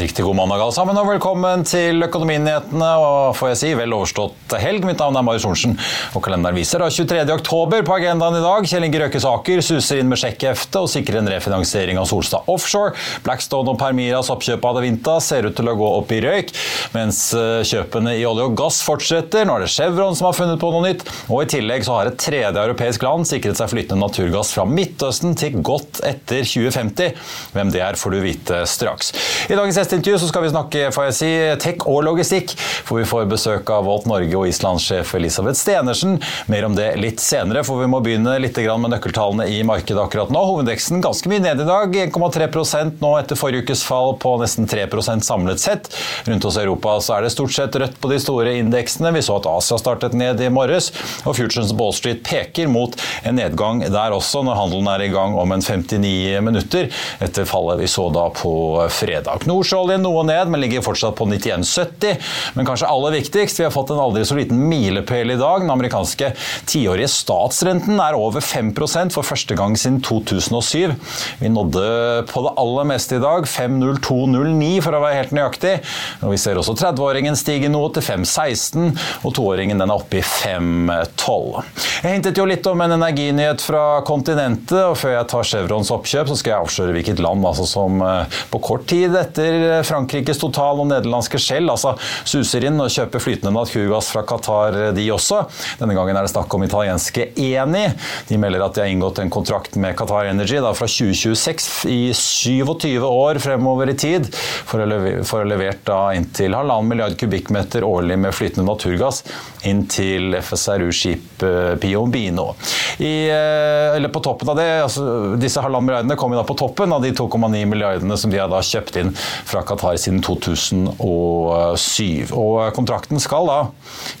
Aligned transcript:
Riktig 0.00 0.24
god 0.24 0.36
mandag 0.36 0.62
alle 0.62 0.74
sammen, 0.74 0.96
og 0.98 1.06
velkommen 1.06 1.62
til 1.68 2.02
Økonominyhetene 2.06 2.88
og 2.98 3.36
får 3.38 3.50
jeg 3.52 3.58
si 3.60 3.68
vel 3.78 3.92
overstått 3.94 4.54
helg. 4.58 4.86
Mitt 4.88 4.98
navn 4.98 5.18
er 5.18 5.24
Marius 5.26 5.44
Thorensen, 5.44 5.76
og 6.16 6.24
kalenderen 6.24 6.56
viser 6.58 6.82
da 6.82 6.88
23. 6.90 7.20
oktober 7.34 7.84
på 7.86 7.94
agendaen 7.94 8.38
i 8.38 8.42
dag. 8.42 8.66
Kjell 8.66 8.86
Inge 8.88 9.02
Røkke 9.04 9.20
suser 9.62 10.00
inn 10.00 10.10
med 10.10 10.18
sjekkhefte 10.18 10.82
og 10.82 10.90
sikrer 10.90 11.20
en 11.20 11.30
refinansiering 11.30 12.00
av 12.00 12.08
Solstad 12.10 12.48
Offshore. 12.50 12.94
Blackstone 13.26 13.70
og 13.70 13.78
Permiras 13.80 14.32
oppkjøp 14.34 14.64
av 14.64 14.78
Adevinta 14.78 15.18
ser 15.22 15.46
ut 15.46 15.54
til 15.58 15.70
å 15.70 15.76
gå 15.78 15.92
opp 16.00 16.10
i 16.16 16.18
røyk, 16.24 16.50
mens 16.96 17.20
eh, 17.38 17.62
kjøpene 17.68 18.16
i 18.18 18.26
olje 18.26 18.48
og 18.48 18.58
gass 18.58 18.80
fortsetter. 18.86 19.46
Nå 19.46 19.58
er 19.58 19.66
det 19.66 19.70
Chevron 19.74 20.18
som 20.18 20.30
har 20.30 20.38
funnet 20.38 20.62
på 20.62 20.72
noe 20.74 20.88
nytt, 20.88 21.06
og 21.28 21.44
i 21.44 21.50
tillegg 21.54 21.86
så 21.86 22.00
har 22.00 22.10
et 22.10 22.18
tredje 22.20 22.50
europeisk 22.64 23.06
land 23.06 23.28
sikret 23.30 23.60
seg 23.60 23.70
flytende 23.70 24.02
naturgass 24.02 24.54
fra 24.56 24.66
Midtøsten 24.66 25.38
til 25.38 25.60
godt 25.62 26.02
etter 26.08 26.42
2050. 26.42 27.14
Hvem 27.54 27.74
det 27.74 27.84
er, 27.86 28.00
får 28.00 28.16
du 28.16 28.20
vite 28.24 28.64
straks. 28.70 29.14
I 29.46 29.54
dagens 29.54 29.83
gjesteintervju 29.84 30.18
så 30.18 30.28
skal 30.28 30.42
vi 30.44 30.50
snakke 30.52 30.90
får 30.94 31.06
jeg 31.08 31.14
si, 31.18 31.30
tech 31.60 31.84
og 31.90 32.02
logistikk, 32.06 32.54
for 32.86 33.00
vi 33.00 33.06
får 33.08 33.26
besøk 33.30 33.70
av 33.72 33.84
Volt 33.88 34.06
Norge 34.08 34.32
og 34.38 34.48
Islandssjef 34.48 35.14
Elisabeth 35.18 35.58
Stenersen. 35.60 36.16
Mer 36.50 36.66
om 36.68 36.76
det 36.76 36.94
litt 37.00 37.20
senere, 37.22 37.64
for 37.66 37.82
vi 37.82 37.88
må 37.90 38.00
begynne 38.04 38.36
litt 38.40 38.56
med 38.64 38.94
nøkkeltallene 38.94 39.48
i 39.50 39.60
markedet 39.66 40.00
akkurat 40.00 40.30
nå. 40.32 40.40
Hovedveksten 40.48 41.02
ganske 41.04 41.28
mye 41.28 41.42
ned 41.44 41.60
i 41.60 41.66
dag, 41.68 41.96
1,3 42.04 43.00
nå 43.02 43.10
etter 43.18 43.38
forrige 43.38 43.66
ukes 43.66 43.82
fall 43.84 44.14
på 44.22 44.36
nesten 44.40 44.68
3% 44.70 45.26
samlet 45.26 45.60
sett. 45.60 45.90
Rundt 46.28 46.46
hos 46.48 46.58
Europa 46.60 46.96
så 47.04 47.18
er 47.18 47.26
det 47.26 47.34
stort 47.34 47.54
sett 47.56 47.76
rødt 47.80 47.98
på 48.00 48.10
de 48.12 48.20
store 48.22 48.54
indeksene. 48.60 49.12
Vi 49.14 49.24
så 49.26 49.38
at 49.40 49.48
Asia 49.50 49.78
startet 49.80 50.16
ned 50.16 50.40
i 50.40 50.50
morges, 50.52 50.92
og 51.24 51.36
Futures 51.36 51.74
Ball 51.76 51.92
Street 51.96 52.22
peker 52.24 52.70
mot 52.72 52.96
en 53.24 53.36
nedgang 53.38 53.84
der 53.84 54.16
også, 54.16 54.44
når 54.46 54.60
handelen 54.62 54.90
er 54.94 55.04
i 55.04 55.12
gang 55.12 55.36
om 55.38 55.54
en 55.54 55.64
59 55.64 56.40
minutter, 56.46 56.88
etter 57.24 57.48
fallet 57.48 57.82
vi 57.82 57.90
så 57.90 58.08
da 58.14 58.28
på 58.34 58.54
fredag. 58.94 59.44
Nordsjø 59.50 59.73
Nordsjøoljen 59.74 60.04
noe 60.06 60.22
ned, 60.26 60.50
men 60.52 60.62
ligger 60.62 60.84
fortsatt 60.84 61.16
på 61.18 61.26
91,70. 61.26 62.20
Men 62.54 62.68
kanskje 62.68 62.88
aller 62.90 63.16
viktigst, 63.16 63.58
vi 63.58 63.66
har 63.66 63.72
fått 63.74 63.90
en 63.90 64.02
aldri 64.02 64.22
så 64.26 64.36
liten 64.38 64.60
milepæl 64.70 65.34
i 65.34 65.38
dag. 65.40 65.64
Den 65.64 65.72
amerikanske 65.74 66.30
tiårige 66.70 67.10
statsrenten 67.10 67.98
er 68.02 68.14
over 68.18 68.44
5% 68.44 69.14
for 69.14 69.26
første 69.26 69.56
gang 69.58 69.74
siden 69.78 70.00
2007. 70.04 70.94
Vi 71.42 71.50
nådde 71.50 71.86
på 72.30 72.44
det 72.46 72.54
aller 72.62 72.88
meste 72.92 73.18
i 73.18 73.22
dag, 73.22 73.48
5,0209 73.50 74.70
for 74.84 74.94
å 74.94 75.02
være 75.02 75.18
helt 75.22 75.34
nøyaktig. 75.34 75.74
Og 76.22 76.34
vi 76.34 76.40
ser 76.40 76.60
også 76.60 76.76
30-åringen 76.78 77.38
stige 77.38 77.72
noe 77.72 77.90
til 77.94 78.06
5,16, 78.06 78.94
og 79.26 79.34
toåringen 79.34 79.82
den 79.82 79.90
er 79.90 79.98
oppe 79.98 80.20
i 80.20 80.24
5,12. 80.24 81.64
Jeg 82.04 82.18
hintet 82.18 82.38
jo 82.38 82.46
litt 82.48 82.66
om 82.70 82.84
en 82.84 82.96
energinyhet 82.98 83.64
fra 83.64 83.84
kontinentet, 84.06 84.78
og 84.84 84.98
før 85.00 85.16
jeg 85.18 85.30
tar 85.34 85.50
Chevrons 85.50 85.92
oppkjøp, 85.94 86.30
så 86.30 86.38
skal 86.38 86.54
jeg 86.54 86.68
avsløre 86.68 86.96
hvilket 86.98 87.22
land 87.24 87.44
altså, 87.48 87.66
som 87.68 88.02
eh, 88.04 88.40
på 88.52 88.62
kort 88.64 88.86
tid 88.90 89.16
etter 89.18 89.53
Frankrikes 89.86 90.40
Total 90.42 90.80
og 90.82 90.88
nederlandske 90.90 91.40
Shell 91.40 91.70
altså 91.70 91.94
suser 92.24 92.66
inn 92.68 92.80
og 92.82 92.92
kjøper 92.92 93.22
flytende 93.22 93.54
naturgass 93.54 94.10
fra 94.14 94.24
Qatar, 94.26 94.76
de 94.96 95.06
også. 95.14 95.44
Denne 95.80 95.96
gangen 95.96 96.16
er 96.16 96.26
det 96.26 96.32
snakk 96.34 96.52
om 96.56 96.64
italienske 96.66 97.30
Eni. 97.40 97.86
De 98.28 98.38
melder 98.40 98.66
at 98.66 98.76
de 98.76 98.84
har 98.84 98.92
inngått 98.92 99.20
en 99.22 99.32
kontrakt 99.32 99.78
med 99.80 99.96
Qatar 99.98 100.30
Energy 100.30 100.60
da, 100.62 100.74
fra 100.76 100.88
2026 100.90 101.84
i 101.90 102.00
27 102.14 103.04
år 103.08 103.40
fremover 103.42 103.90
i 103.92 103.96
tid 103.98 104.28
for 104.34 104.82
å, 104.82 104.88
levere, 104.88 105.44
levert 105.48 105.84
da 105.88 106.00
inntil 106.16 106.56
halvannen 106.56 106.90
milliard 106.90 107.16
kubikkmeter 107.20 107.84
årlig 107.86 108.18
med 108.20 108.34
flytende 108.34 108.66
naturgass 108.68 109.22
inn 109.68 109.84
til 109.90 110.36
FSRU-skip 110.40 111.44
eh, 111.44 111.74
Piombino. 111.80 112.50
I, 112.98 113.28
eh, 113.30 113.96
eller 113.96 114.12
på 114.12 114.22
toppen 114.24 114.52
av 114.52 114.58
det, 114.58 114.68
altså, 114.84 115.04
Disse 115.40 115.62
halvannen 115.64 115.88
milliardene 115.88 116.18
kommer 116.20 116.40
da 116.40 116.46
på 116.46 116.56
toppen 116.58 116.92
av 116.94 117.02
de 117.04 117.12
2,9 117.16 117.64
milliardene 117.70 118.18
som 118.20 118.32
de 118.32 118.40
har 118.40 118.50
da 118.52 118.60
kjøpt 118.64 119.00
inn 119.00 119.14
fra 119.44 119.62
Qatar 119.66 119.98
siden 120.00 120.22
2007. 120.24 122.32
Og 122.34 122.74
kontrakten 122.76 123.20
skal 123.22 123.50
da, 123.50 123.58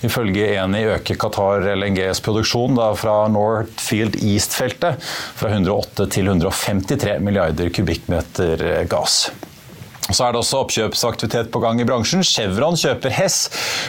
ifølge 0.06 0.52
Eni, 0.58 0.84
øke 0.96 1.16
Qatar 1.20 1.64
LNGs 1.74 2.22
produksjon 2.24 2.78
da, 2.78 2.90
fra 2.98 3.24
Northfield 3.32 4.18
East-feltet 4.20 5.00
fra 5.38 5.54
108 5.54 6.10
til 6.14 6.30
153 6.34 7.18
milliarder 7.24 7.72
kubikkmeter 7.74 8.84
gass. 8.90 9.28
Så 10.12 10.26
er 10.26 10.34
det 10.34 10.40
også 10.42 10.60
oppkjøpsaktivitet 10.60 11.48
på 11.52 11.60
gang 11.62 11.78
i 11.80 11.86
bransjen. 11.88 12.24
Chevron 12.26 12.76
kjøper 12.76 13.12
Hess 13.14 13.46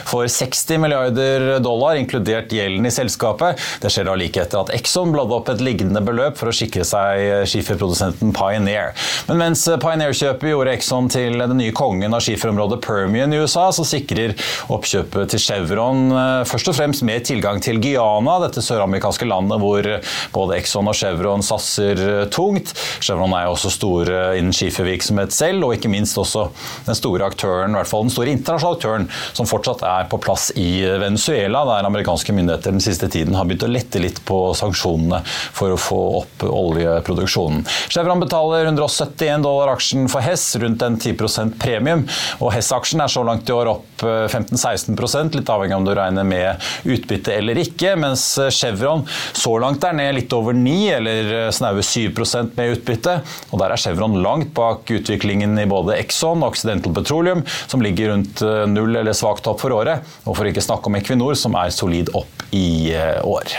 for 0.08 0.24
60 0.24 0.80
milliarder 0.80 1.58
dollar, 1.60 1.98
inkludert 2.00 2.52
gjelden 2.54 2.88
i 2.88 2.92
selskapet. 2.94 3.60
Det 3.82 3.90
skjer 3.92 4.08
da 4.08 4.14
like 4.16 4.40
etter 4.40 4.62
at 4.62 4.72
Exxon 4.76 5.12
bladde 5.12 5.36
opp 5.36 5.50
et 5.52 5.60
liggende 5.64 6.00
beløp 6.04 6.38
for 6.40 6.48
å 6.48 6.54
sikre 6.56 6.86
seg 6.88 7.44
skiferprodusenten 7.50 8.32
Pioneer. 8.36 8.94
Men 9.28 9.42
mens 9.42 9.66
Pioneer-kjøpet 9.82 10.52
gjorde 10.54 10.72
Exxon 10.78 11.10
til 11.12 11.36
den 11.42 11.60
nye 11.60 11.74
kongen 11.76 12.16
av 12.16 12.24
skiferområdet 12.24 12.80
Permian 12.86 13.34
i 13.36 13.42
USA, 13.42 13.68
så 13.76 13.84
sikrer 13.84 14.32
oppkjøpet 14.72 15.34
til 15.34 15.42
Chevron 15.42 16.08
eh, 16.16 16.42
først 16.48 16.72
og 16.72 16.78
fremst 16.78 17.04
mer 17.06 17.20
tilgang 17.26 17.60
til 17.64 17.82
Guyana, 17.82 18.38
dette 18.46 18.64
søramerikanske 18.64 19.28
landet 19.28 19.60
hvor 19.60 19.90
både 20.32 20.58
Exxon 20.62 20.88
og 20.88 20.96
Chevron 20.96 21.44
satser 21.44 22.00
tungt. 22.32 22.72
Chevron 23.04 23.36
er 23.36 23.50
jo 23.50 23.54
også 23.58 23.74
store 23.74 24.24
innen 24.40 24.56
skifervirksomhet 24.56 25.34
selv, 25.36 25.68
og 25.68 25.76
ikke 25.76 25.92
minst 25.92 26.05
minst 26.06 26.20
også 26.20 26.46
den 26.86 26.96
store 26.96 27.26
aktøren, 27.26 27.74
i 27.74 27.80
hvert 27.80 27.90
fall 27.90 28.06
den 28.06 28.14
store 28.14 28.32
internasjonale 28.32 28.78
aktøren 28.78 29.08
som 29.36 29.48
fortsatt 29.48 29.82
er 29.86 30.08
på 30.10 30.20
plass 30.22 30.50
i 30.58 30.84
Venezuela, 31.00 31.64
der 31.68 31.88
amerikanske 31.88 32.34
myndigheter 32.36 32.74
den 32.76 32.84
siste 32.84 33.08
tiden 33.12 33.36
har 33.36 33.48
begynt 33.48 33.66
å 33.66 33.72
lette 33.72 34.02
litt 34.02 34.22
på 34.28 34.38
sanksjonene 34.56 35.22
for 35.26 35.74
å 35.74 35.80
få 35.80 36.00
opp 36.20 36.46
oljeproduksjonen. 36.46 37.64
Chevron 37.92 38.22
betaler 38.22 38.68
171 38.70 39.44
dollar 39.44 39.74
aksjen 39.74 40.06
for 40.12 40.24
Hess, 40.24 40.48
rundt 40.60 40.82
en 40.86 40.98
10% 41.00 41.56
premium. 41.60 42.04
og 42.40 42.52
Hess-aksjen 42.54 43.02
er 43.02 43.12
så 43.12 43.24
langt 43.26 43.48
i 43.48 43.54
år 43.54 43.72
opp 43.74 44.04
15-16 44.06 45.36
litt 45.36 45.50
avhengig 45.50 45.74
av 45.74 45.80
om 45.80 45.86
du 45.86 45.92
regner 45.96 46.26
med 46.26 46.66
utbytte 46.86 47.34
eller 47.34 47.58
ikke, 47.60 47.94
mens 47.98 48.24
Chevron 48.54 49.04
så 49.36 49.56
langt 49.62 49.84
er 49.86 49.96
ned 49.96 50.14
litt 50.18 50.32
over 50.36 50.56
9 50.56 50.76
eller 50.96 51.32
snaue 51.54 51.84
7% 51.84 52.54
med 52.58 52.76
utbytte. 52.76 53.18
og 53.50 53.60
Der 53.62 53.74
er 53.74 53.80
Chevron 53.80 54.18
langt 54.22 54.52
bak 54.56 54.90
utviklingen 54.92 55.56
i 55.58 55.66
både 55.68 55.95
Exxon 56.00 56.44
og 56.44 56.54
Occidental 56.54 56.94
Petroleum, 56.96 57.44
som 57.66 57.84
ligger 57.84 58.12
rundt 58.14 58.42
eh, 58.44 58.64
null 58.70 58.96
eller 58.96 59.16
svakt 59.16 59.48
opp 59.50 59.62
for 59.64 59.74
året. 59.76 60.04
Og 60.24 60.36
for 60.38 60.48
ikke 60.48 60.64
snakke 60.64 60.90
om 60.90 60.98
Equinor, 61.00 61.36
som 61.38 61.56
er 61.58 61.74
solid 61.74 62.12
opp 62.16 62.46
i 62.56 62.92
eh, 62.94 63.18
år. 63.26 63.58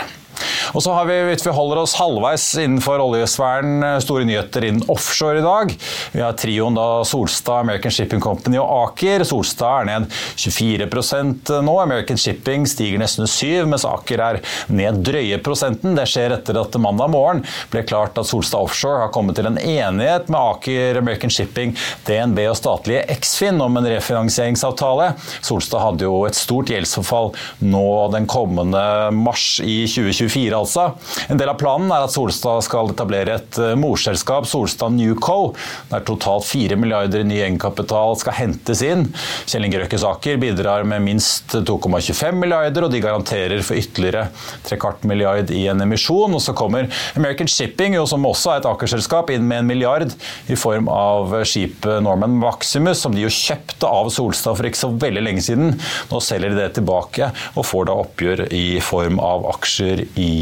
Og 0.74 0.82
så 0.84 0.94
har 0.96 1.08
vi, 1.08 1.16
hvis 1.30 1.46
vi 1.46 1.54
holder 1.54 1.82
oss 1.82 1.96
halvveis 1.98 2.46
innenfor 2.60 3.00
oljesfæren, 3.02 3.82
store 4.04 4.26
nyheter 4.28 4.68
innen 4.68 4.84
offshore 4.92 5.40
i 5.40 5.44
dag. 5.44 5.74
Vi 6.12 6.22
har 6.22 6.36
trioen 6.38 6.76
da 6.76 6.86
Solstad, 7.08 7.62
American 7.64 7.94
Shipping 7.94 8.22
Company 8.24 8.58
og 8.60 8.68
Aker. 8.68 9.24
Solstad 9.28 9.82
er 9.82 9.88
ned 9.88 10.08
24% 10.38 11.54
nå. 11.64 11.76
American 11.80 12.20
Shipping 12.20 12.66
stiger 12.68 13.00
nesten 13.00 13.28
7 13.28 13.68
mens 13.68 13.86
Aker 13.88 14.22
er 14.24 14.40
ned 14.72 15.02
drøye 15.06 15.40
prosenten. 15.44 15.96
Det 15.98 16.06
skjer 16.10 16.36
etter 16.38 16.58
at 16.60 16.78
mandag 16.82 17.12
morgen 17.12 17.44
ble 17.72 17.84
klart 17.88 18.18
at 18.20 18.28
Solstad 18.28 18.68
Offshore 18.68 19.04
har 19.06 19.12
kommet 19.14 19.38
til 19.38 19.48
en 19.48 19.58
enighet 19.60 20.28
med 20.32 20.38
Aker, 20.40 21.00
American 21.00 21.32
Shipping, 21.32 21.74
DNB 22.08 22.42
og 22.48 22.58
statlige 22.58 23.04
Eksfin 23.14 23.60
om 23.64 23.78
en 23.80 23.88
refinansieringsavtale. 23.88 25.12
Solstad 25.44 25.84
hadde 25.84 26.08
jo 26.08 26.22
et 26.28 26.38
stort 26.38 26.72
gjeldsforfall 26.72 27.32
nå 27.64 27.86
den 28.12 28.28
kommende 28.30 28.82
mars 29.14 29.58
i 29.64 29.80
2024, 29.88 30.57
altså. 30.58 30.90
En 31.30 31.40
del 31.40 31.50
av 31.50 31.58
planen 31.60 31.90
er 31.94 32.04
at 32.04 32.12
Solstad 32.14 32.64
skal 32.66 32.92
etablere 32.92 33.38
et 33.38 33.60
eh, 33.62 33.74
morselskap, 33.78 34.46
Solstad 34.48 34.94
Newco, 34.96 35.54
der 35.90 36.04
totalt 36.06 36.46
4 36.48 36.78
milliarder 36.80 37.24
ny 37.26 37.40
egenkapital 37.42 38.16
skal 38.20 38.36
hentes 38.38 38.82
inn. 38.86 39.06
Kjell 39.48 39.68
Inge 39.68 39.82
Røkkesaker 39.82 40.40
bidrar 40.40 40.86
med 40.88 41.04
minst 41.06 41.54
2,25 41.54 42.38
milliarder, 42.38 42.86
og 42.86 42.92
de 42.94 43.02
garanterer 43.04 43.64
for 43.66 43.78
ytterligere 43.78 44.28
trekvart 44.66 45.06
milliard 45.08 45.52
i 45.54 45.64
en 45.70 45.84
emisjon. 45.84 46.34
Og 46.34 46.42
så 46.44 46.54
kommer 46.58 46.88
American 47.18 47.50
Shipping, 47.50 47.96
jo, 47.98 48.06
som 48.08 48.26
også 48.28 48.54
er 48.54 48.62
et 48.62 48.70
akerselskap, 48.70 49.32
inn 49.34 49.46
med 49.48 49.62
en 49.62 49.70
milliard 49.70 50.14
i 50.48 50.58
form 50.58 50.90
av 50.92 51.34
skipet 51.48 52.02
Norman 52.04 52.36
Maximus, 52.40 53.02
som 53.02 53.14
de 53.14 53.24
jo 53.24 53.32
kjøpte 53.32 53.88
av 53.88 54.10
Solstad 54.14 54.58
for 54.58 54.68
ikke 54.68 54.82
så 54.82 54.92
veldig 54.92 55.24
lenge 55.24 55.44
siden. 55.44 55.74
Nå 56.10 56.22
selger 56.24 56.52
de 56.52 56.62
det 56.62 56.70
tilbake 56.78 57.30
og 57.54 57.66
får 57.66 57.88
da 57.88 57.96
oppgjør 58.02 58.44
i 58.54 58.66
form 58.84 59.20
av 59.22 59.46
aksjer 59.54 60.04
i 60.20 60.32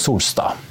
Solstad. 0.00 0.66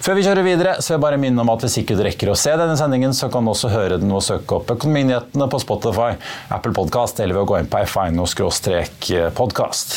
Før 0.00 0.14
vi 0.16 0.22
kjører 0.24 0.44
videre, 0.46 0.76
så 0.80 0.92
vil 0.92 0.96
jeg 0.96 1.04
bare 1.04 1.18
minne 1.20 1.42
om 1.42 1.50
at 1.52 1.62
hvis 1.64 1.78
ikke 1.82 1.96
du 1.98 2.02
rekker 2.06 2.30
å 2.32 2.38
se 2.38 2.52
denne 2.56 2.76
sendingen, 2.78 3.12
så 3.16 3.28
kan 3.32 3.44
du 3.44 3.50
også 3.52 3.72
høre 3.72 3.98
den 4.00 4.14
og 4.14 4.24
søke 4.24 4.60
opp 4.60 4.70
Økonominyhetene 4.76 5.46
på 5.52 5.62
Spotify, 5.62 6.10
Apple 6.54 6.74
Podcast 6.76 7.20
eller 7.22 7.34
ved 7.36 7.44
å 7.44 7.50
gå 7.50 7.56
inn 7.60 7.72
på 7.72 7.78
fino-podkast. 7.96 9.90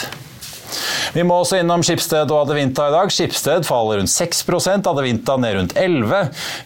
Vi 1.15 1.23
må 1.25 1.39
også 1.41 1.59
innom 1.59 1.83
Skipsted 1.85 2.29
og 2.29 2.43
Adevinta 2.43 2.89
i 2.89 2.93
dag. 2.93 3.11
Skipsted 3.13 3.65
faller 3.67 4.01
rundt 4.01 4.11
6% 4.13 4.89
Adevinta 4.91 5.37
ned 5.41 5.55
rundt 5.57 5.75
11 5.79 6.19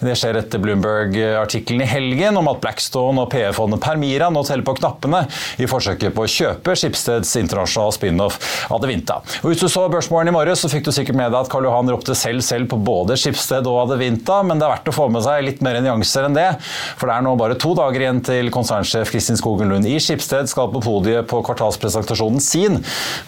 Det 0.03 0.15
skjer 0.19 0.39
etter 0.41 0.61
Bloomberg-artikkelen 0.63 1.85
i 1.85 1.89
helgen 1.89 2.39
om 2.39 2.49
at 2.51 2.59
Blackstone 2.63 3.23
og 3.23 3.31
PE-fondet 3.31 3.81
Permira 3.83 4.29
nå 4.33 4.43
teller 4.47 4.65
på 4.67 4.75
knappene 4.79 5.23
i 5.61 5.69
forsøket 5.69 6.15
på 6.15 6.25
å 6.25 6.31
kjøpe 6.31 6.75
Skipsteds 6.79 7.31
internasjonale 7.39 7.95
spin-off 7.95 8.39
Adevinta. 8.73 9.21
Og 9.43 9.51
Hvis 9.51 9.63
du 9.63 9.69
så 9.71 9.85
Børsmorgen 9.91 10.31
i 10.31 10.35
morges, 10.35 10.63
så 10.63 10.71
fikk 10.71 10.87
du 10.87 10.91
sikkert 10.95 11.19
med 11.19 11.31
deg 11.31 11.39
at 11.43 11.51
Karl 11.51 11.69
Johan 11.69 11.91
ropte 11.93 12.15
selv 12.17 12.43
selv 12.45 12.69
på 12.71 12.79
både 12.83 13.17
Skipsted 13.19 13.67
og 13.69 13.83
Adevinta, 13.85 14.41
men 14.43 14.59
det 14.59 14.67
er 14.67 14.75
verdt 14.75 14.91
å 14.91 14.95
få 14.95 15.07
med 15.13 15.23
seg 15.25 15.45
litt 15.47 15.63
mer 15.65 15.79
nyanser 15.83 16.27
enn 16.27 16.37
det. 16.37 16.49
For 16.99 17.09
det 17.09 17.17
er 17.17 17.25
nå 17.25 17.35
bare 17.39 17.57
to 17.59 17.73
dager 17.77 18.03
igjen 18.03 18.21
til 18.25 18.51
konsernsjef 18.53 19.13
Kristin 19.13 19.39
Skogen 19.39 19.71
Lund 19.71 19.87
i 19.89 19.95
Skipsted 20.03 20.51
skal 20.51 20.71
på 20.73 20.83
podiet 20.83 21.29
på 21.29 21.41
kvartalspresentasjonen 21.45 22.43
sin. 22.43 22.79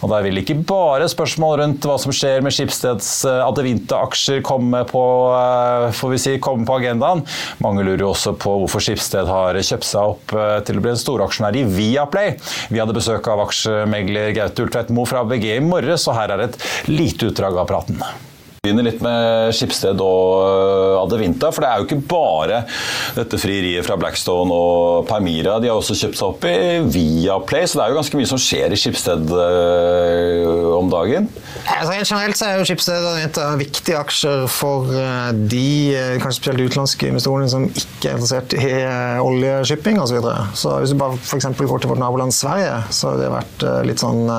Og 0.02 0.12
der 0.12 0.26
vil 0.26 0.42
ikke 0.42 0.60
bare 0.66 1.06
spørsmål 1.10 1.60
rundt 1.60 1.86
hva 1.86 1.96
som 2.00 2.14
skjer 2.14 2.42
med 2.44 2.54
Skipsteds 2.54 3.10
eh, 3.28 3.42
Adevinta-aksjer 3.46 4.42
komme 4.46 4.82
på, 4.88 5.04
eh, 5.36 5.88
får 5.96 6.12
vi 6.12 6.20
si, 6.22 6.34
komme 6.42 6.66
på 6.68 6.78
agendaen. 6.80 7.24
Mange 7.64 7.86
lurer 7.86 8.04
jo 8.04 8.12
også 8.12 8.36
på 8.40 8.56
hvorfor 8.62 8.84
Skipsted 8.84 9.30
har 9.30 9.58
kjøpt 9.58 9.88
seg 9.88 10.14
opp 10.14 10.36
eh, 10.36 10.58
til 10.66 10.80
å 10.80 10.84
bli 10.84 10.94
en 10.94 11.02
storaksjonær 11.02 11.58
i 11.60 11.66
Viaplay. 11.76 12.36
Vi 12.72 12.82
hadde 12.82 12.96
besøk 12.96 13.28
av 13.32 13.46
aksjemegler 13.46 14.32
Gaute 14.36 14.66
Ultveit 14.66 14.94
Moe 14.94 15.08
fra 15.08 15.24
ABG 15.24 15.50
i 15.56 15.60
morges, 15.64 16.08
og 16.10 16.18
her 16.18 16.36
er 16.36 16.48
et 16.48 16.64
lite 16.90 17.30
utdrag 17.30 17.58
av 17.62 17.70
praten 17.70 18.02
begynner 18.66 18.86
litt 18.88 19.02
med 19.04 19.54
Skipsted 19.54 20.00
og 20.02 20.42
øh, 20.42 21.02
Adevinta. 21.04 21.52
For 21.54 21.62
det 21.62 21.70
er 21.70 21.80
jo 21.80 21.86
ikke 21.86 22.00
bare 22.10 22.62
dette 23.16 23.38
frieriet 23.40 23.86
fra 23.86 23.98
Blackstone 24.00 24.54
og 24.54 25.06
Permira. 25.08 25.58
De 25.62 25.70
har 25.70 25.78
også 25.78 25.96
kjøpt 25.98 26.18
seg 26.18 26.32
opp 26.32 26.46
i 26.50 26.56
Viaplay, 26.96 27.66
så 27.68 27.78
det 27.78 27.84
er 27.84 27.94
jo 27.94 28.00
ganske 28.00 28.20
mye 28.20 28.30
som 28.32 28.40
skjer 28.42 28.74
i 28.74 28.80
Skipsted 28.80 29.30
øh, 29.30 30.72
om 30.76 30.90
dagen. 30.92 31.28
Altså, 31.76 31.94
generelt 32.02 32.38
så 32.38 32.48
er 32.48 32.60
jo 32.60 32.66
Skipsted 32.68 33.06
og 33.06 33.40
av 33.46 33.60
viktige 33.60 34.00
aksjer 34.00 34.46
for 34.50 34.90
øh, 34.90 35.30
de 35.36 35.68
kanskje 36.22 36.40
spesielt 36.40 36.64
utenlandske 36.66 37.10
investorene 37.12 37.50
som 37.52 37.68
ikke 37.70 38.10
er 38.10 38.18
interessert 38.18 38.56
i 38.56 38.72
oljeshipping 39.22 40.00
osv. 40.02 40.16
Så, 40.16 40.20
videre. 40.20 40.44
så 40.56 40.76
hvis 40.80 40.94
du 40.94 40.98
bare 41.00 41.18
f.eks. 41.20 41.48
går 41.60 41.82
til 41.82 41.90
vårt 41.92 42.00
naboland 42.00 42.34
Sverige, 42.34 42.78
så 42.94 43.12
har 43.12 43.20
det 43.20 43.32
vært 43.32 43.64
litt 43.86 44.00
sånn 44.00 44.30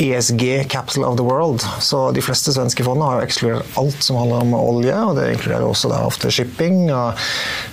ESG 0.00 0.68
capital 0.68 1.06
of 1.08 1.16
the 1.16 1.24
world. 1.24 1.64
Så 1.80 2.10
de 2.16 2.22
fleste 2.24 2.52
svenske 2.54 2.84
fondene 2.86 3.08
har 3.08 3.20
jo 3.20 3.28
ekskludert 3.40 3.78
alt 3.80 4.02
som 4.04 4.18
handler 4.20 4.44
om 4.44 4.54
olje, 4.58 4.96
og 4.96 5.16
det 5.16 5.30
inkluderer 5.34 5.64
også 5.64 5.90
da 5.92 6.02
ofte 6.04 6.30
shipping. 6.30 6.90
og 6.92 7.16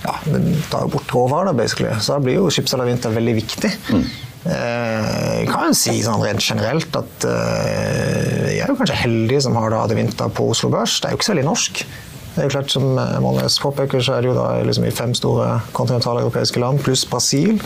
ja, 0.04 0.14
Det 0.24 0.40
tar 0.70 0.86
jo 0.86 0.94
bort 0.96 1.12
råvarer, 1.14 1.52
basically. 1.52 1.92
Så 2.00 2.16
da 2.16 2.24
blir 2.24 2.40
jo 2.40 2.48
skipsalavinter 2.50 3.12
veldig 3.14 3.36
viktig. 3.42 3.72
Mm. 3.92 4.04
Jeg 4.48 5.48
kan 5.50 5.74
si 5.76 5.98
sånn 6.00 6.22
rent 6.24 6.40
generelt 6.40 6.94
at 6.96 7.24
eh, 7.28 8.54
jeg 8.54 8.62
er 8.64 8.70
jo 8.70 8.78
kanskje 8.78 9.00
heldig 9.02 9.40
som 9.44 9.58
har 9.58 9.74
da 9.74 9.82
Adevinta 9.84 10.28
på 10.32 10.46
Oslo 10.54 10.70
Børs. 10.72 11.00
Det 11.00 11.08
er 11.08 11.12
jo 11.12 11.20
ikke 11.20 11.28
så 11.28 11.34
veldig 11.34 11.48
norsk. 11.50 11.82
Det 12.28 12.44
er 12.44 12.46
jo 12.46 12.54
klart, 12.54 12.70
Som 12.70 12.86
Molnes 13.24 13.58
påpeker, 13.60 14.00
så 14.00 14.14
er 14.14 14.22
det 14.22 14.30
jo 14.30 14.38
da 14.38 14.62
liksom 14.62 14.86
i 14.86 14.94
fem 14.94 15.12
store 15.16 15.58
kontinentale 15.76 16.22
europeiske 16.22 16.62
land 16.62 16.80
pluss 16.86 17.02
Brasil. 17.08 17.58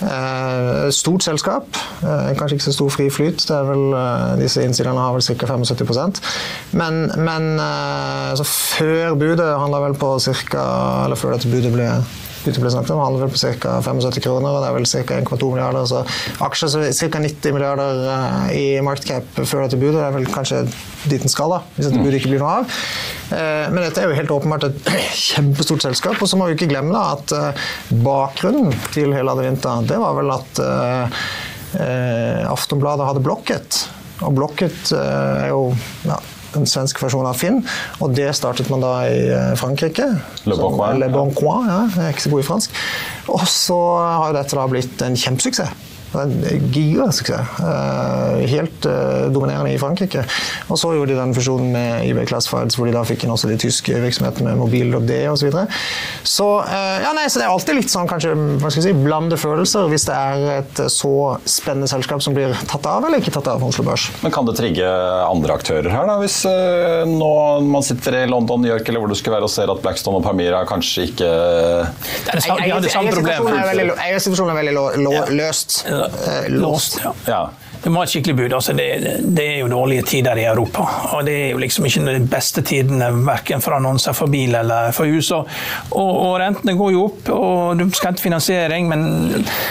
Eh, 0.00 0.90
stort 0.90 1.22
selskap. 1.22 1.76
Eh, 2.02 2.30
kanskje 2.38 2.56
ikke 2.56 2.64
så 2.64 2.72
stor 2.72 2.88
fri 2.94 3.10
flyt. 3.12 3.44
Det 3.48 3.56
er 3.56 3.66
vel, 3.68 3.84
eh, 3.94 4.36
disse 4.40 4.64
innsiderne 4.64 5.00
har 5.00 5.12
vel 5.12 5.22
ca. 5.22 5.46
75% 5.46 6.20
Men, 6.72 7.12
men 7.16 7.60
altså, 7.60 8.44
før 8.44 9.14
budet 9.14 9.58
handla 9.58 9.80
vel 9.84 9.94
på 9.94 10.16
ca. 10.20 11.04
Eller 11.04 11.16
før 11.16 11.36
dette 11.36 11.52
budet 11.52 11.72
ble 11.72 11.90
begynte 12.40 12.62
ble 12.62 12.72
snakket 12.72 12.92
om, 12.94 13.02
handler 13.04 13.26
vel 13.26 13.34
på 13.34 13.40
ca. 13.40 13.74
75 13.84 14.22
kroner, 14.24 14.54
og 14.54 14.62
det 14.62 14.68
er 14.70 14.76
vel 14.76 14.88
ca. 14.88 15.18
1,2 15.20 15.50
milliarder. 15.52 15.86
Så 15.90 16.00
aksjer 16.46 16.72
så 16.72 17.10
ca. 17.12 17.20
90 17.26 17.56
milliarder 17.56 18.00
eh, 18.14 18.48
i 18.56 18.64
markedcap 18.84 19.42
før 19.42 19.66
dette 19.66 19.80
budet. 19.80 19.98
Det 19.98 20.06
er 20.06 20.16
vel 20.16 20.30
kanskje 20.32 20.62
dit 21.10 21.20
den 21.20 21.32
skal, 21.32 21.54
da, 21.54 21.60
hvis 21.76 21.90
dette 21.90 22.00
budet 22.00 22.20
ikke 22.20 22.32
blir 22.32 22.42
noe 22.44 22.56
av. 22.60 22.80
Eh, 23.36 23.66
men 23.74 23.84
dette 23.84 24.02
er 24.02 24.08
jo 24.08 24.18
helt 24.18 24.34
åpenbart 24.38 24.68
et 24.70 24.90
kjempestort 25.28 25.86
selskap. 25.88 26.18
Og 26.20 26.30
så 26.30 26.40
må 26.40 26.48
vi 26.48 26.56
ikke 26.58 26.70
glemme 26.72 26.96
da, 26.96 27.04
at 27.18 27.36
eh, 27.36 27.70
bakgrunnen 28.06 28.74
til 28.94 29.14
hele 29.16 29.36
Adevinta, 29.36 29.78
det 29.86 30.00
var 30.00 30.18
vel 30.18 30.36
at 30.38 30.64
Aftonbladet 32.50 33.06
hadde 33.06 33.22
blokket. 33.22 33.84
Og 34.26 34.34
blokket 34.34 34.90
er 34.96 35.52
jo 35.52 35.68
ja, 36.02 36.16
en 36.58 36.66
svensk 36.68 37.02
versjon 37.02 37.28
av 37.28 37.38
Finn. 37.40 37.60
Og 38.00 38.14
det 38.16 38.30
startet 38.38 38.70
man 38.72 38.84
da 38.84 38.94
i 39.08 39.20
eh, 39.28 39.52
Frankrike. 39.60 40.08
Le 40.46 40.58
Bon 40.58 40.76
Coin. 40.78 40.98
Le 41.02 41.10
bon 41.12 41.34
Coin 41.36 41.68
ja. 41.70 41.82
Jeg 41.96 42.06
er 42.06 42.16
ikke 42.16 42.26
så 42.26 42.34
god 42.34 42.44
i 42.44 42.48
fransk. 42.50 42.82
Og 43.30 43.46
så 43.50 43.78
har 44.00 44.34
dette 44.36 44.58
da 44.58 44.66
blitt 44.70 45.06
en 45.06 45.18
kjempesuksess. 45.18 45.89
Gigasuksess. 46.74 47.60
Eh, 47.60 48.46
helt 48.50 48.86
eh, 48.86 49.28
dominerende 49.32 49.72
i 49.74 49.78
Frankrike. 49.78 50.24
Og 50.68 50.78
så 50.80 50.92
gjorde 50.94 51.14
de 51.14 51.18
den 51.20 51.34
fusjonen 51.36 51.70
med 51.74 52.06
eBay 52.08 52.26
Classifieds, 52.28 52.78
hvor 52.78 52.88
de 52.88 52.94
da 52.96 53.04
fikk 53.06 53.24
inn 53.24 53.34
også 53.34 53.50
de 53.50 53.58
tyske 53.60 54.00
virksomhetene 54.02 54.52
med 54.52 54.60
mobil.d 54.64 55.20
osv. 55.30 55.40
Så, 55.40 55.46
videre. 55.48 55.66
så 56.26 56.46
ja, 56.68 57.14
nei, 57.16 57.24
så 57.32 57.40
det 57.40 57.46
er 57.46 57.52
alltid 57.54 57.78
litt 57.78 57.92
sånn 57.92 58.08
kanskje 58.10 58.34
hva 58.36 58.68
skal 58.68 58.82
jeg 58.82 58.90
si, 58.90 59.04
blande 59.06 59.38
følelser 59.40 59.86
hvis 59.88 60.04
det 60.04 60.16
er 60.16 60.42
et 60.58 60.82
så 60.92 61.12
spennende 61.48 61.88
selskap 61.88 62.20
som 62.20 62.36
blir 62.36 62.52
tatt 62.68 62.84
av 62.90 63.06
eller 63.08 63.22
ikke 63.22 63.32
tatt 63.32 63.48
av 63.48 63.64
Oslo 63.64 63.86
Børs. 63.86 64.10
Men 64.20 64.34
kan 64.34 64.44
det 64.48 64.56
trigge 64.58 64.84
andre 65.24 65.56
aktører 65.56 65.88
her, 65.94 66.04
da? 66.10 66.18
Hvis 66.20 66.42
uh, 66.44 67.08
nå 67.08 67.32
man 67.64 67.86
sitter 67.86 68.20
i 68.20 68.24
London, 68.28 68.60
New 68.60 68.70
York 68.70 68.88
eller 68.90 69.02
hvor 69.02 69.10
du 69.10 69.16
skulle 69.16 69.38
være 69.38 69.48
og 69.48 69.54
ser 69.54 69.72
at 69.72 69.80
Blackstone 69.80 70.20
og 70.20 70.26
Pamira 70.26 70.60
kanskje 70.68 71.08
ikke 71.08 71.30
det 71.30 72.32
er 72.32 72.38
det 72.38 72.44
samme, 72.44 73.10
Eiersituasjonen 74.04 74.52
er 74.52 74.58
veldig 74.60 75.34
løst. 75.36 75.80
Eh, 75.88 75.99
låst. 76.48 77.00
Ja. 77.26 77.48
Det 77.82 77.88
må 77.88 78.02
ha 78.02 78.04
et 78.04 78.12
skikkelig 78.12 78.36
bud. 78.36 78.52
Altså 78.52 78.74
det, 78.76 78.86
det, 79.24 79.44
er 79.44 79.58
jo 79.62 79.70
dårlige 79.72 80.04
tider 80.10 80.38
i 80.40 80.44
Europa. 80.50 80.84
Og 81.16 81.24
det 81.24 81.36
er 81.46 81.48
jo 81.54 81.60
liksom 81.62 81.86
ikke 81.88 82.02
de 82.10 82.26
beste 82.28 82.64
tidene 82.66 83.08
verken 83.24 83.64
for 83.64 83.76
annonser 83.78 84.16
for 84.16 84.32
bil 84.32 84.54
eller 84.58 84.92
for 84.96 85.08
hus. 85.08 85.30
Og, 85.32 85.48
og, 85.96 86.34
rentene 86.42 86.76
går 86.76 86.92
jo 86.92 87.06
opp, 87.06 87.30
og 87.32 87.80
du 87.80 87.86
skal 87.96 88.12
hente 88.12 88.24
finansiering, 88.24 88.88
men 88.90 89.06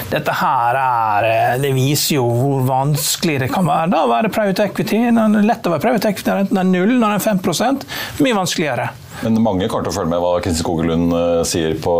dette 0.10 0.38
her 0.42 0.80
er 0.80 1.30
Det 1.62 1.74
viser 1.76 2.18
jo 2.18 2.26
hvor 2.40 2.66
vanskelig 2.68 3.40
det 3.46 3.52
kan 3.54 3.68
være 3.68 3.92
da 3.94 4.04
å 4.06 4.12
være 4.12 4.34
private 4.34 4.66
equity. 4.70 5.04
Det 5.14 5.28
er 5.28 5.52
lett 5.52 5.70
å 5.70 5.76
være 5.76 5.86
private 5.86 6.14
equity 6.14 6.32
når 6.32 6.42
renten 6.44 6.64
er 6.64 6.72
null, 6.72 6.96
når 6.98 7.06
den 7.06 7.20
er 7.20 7.28
5% 7.30 7.88
Mye 8.26 8.36
vanskeligere. 8.36 8.90
Men 9.24 9.40
mange 9.44 9.68
kommer 9.68 9.84
til 9.84 9.92
å 9.92 9.98
følge 9.98 10.12
med 10.14 10.22
hva 10.24 10.32
Kristin 10.44 10.64
Skogelund 10.64 11.16
eh, 11.16 11.42
sier 11.48 11.76
på 11.84 11.96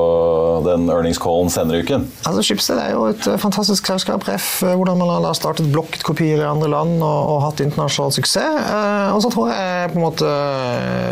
den 0.66 0.88
earnings-callen 0.92 1.52
senere 1.52 1.82
i 1.82 1.84
uken. 1.84 2.06
Altså, 2.30 2.44
Schibsted 2.46 2.80
er 2.80 2.94
jo 2.94 3.10
et 3.10 3.28
eh, 3.28 3.40
fantastisk 3.42 3.90
selskap. 3.92 4.24
Ref, 4.30 4.48
eh, 4.64 4.76
hvordan 4.80 5.02
man 5.02 5.12
har 5.28 5.36
startet 5.38 5.68
blokkkopier 5.74 6.40
i 6.44 6.48
andre 6.48 6.72
land 6.72 6.96
og, 7.02 7.20
og 7.34 7.44
hatt 7.48 7.64
internasjonal 7.66 8.16
suksess. 8.16 8.64
Eh, 8.64 9.10
og 9.12 9.24
så 9.26 9.34
tror 9.34 9.52
jeg 9.52 9.92
på 9.92 10.00
en 10.00 10.06
måte 10.06 10.32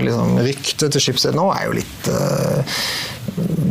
liksom, 0.06 0.40
ryktet 0.48 0.96
til 0.96 1.04
Schibsted 1.04 1.38
nå 1.38 1.50
er 1.56 1.68
jo 1.68 1.78
litt 1.82 2.12
eh, 2.14 2.82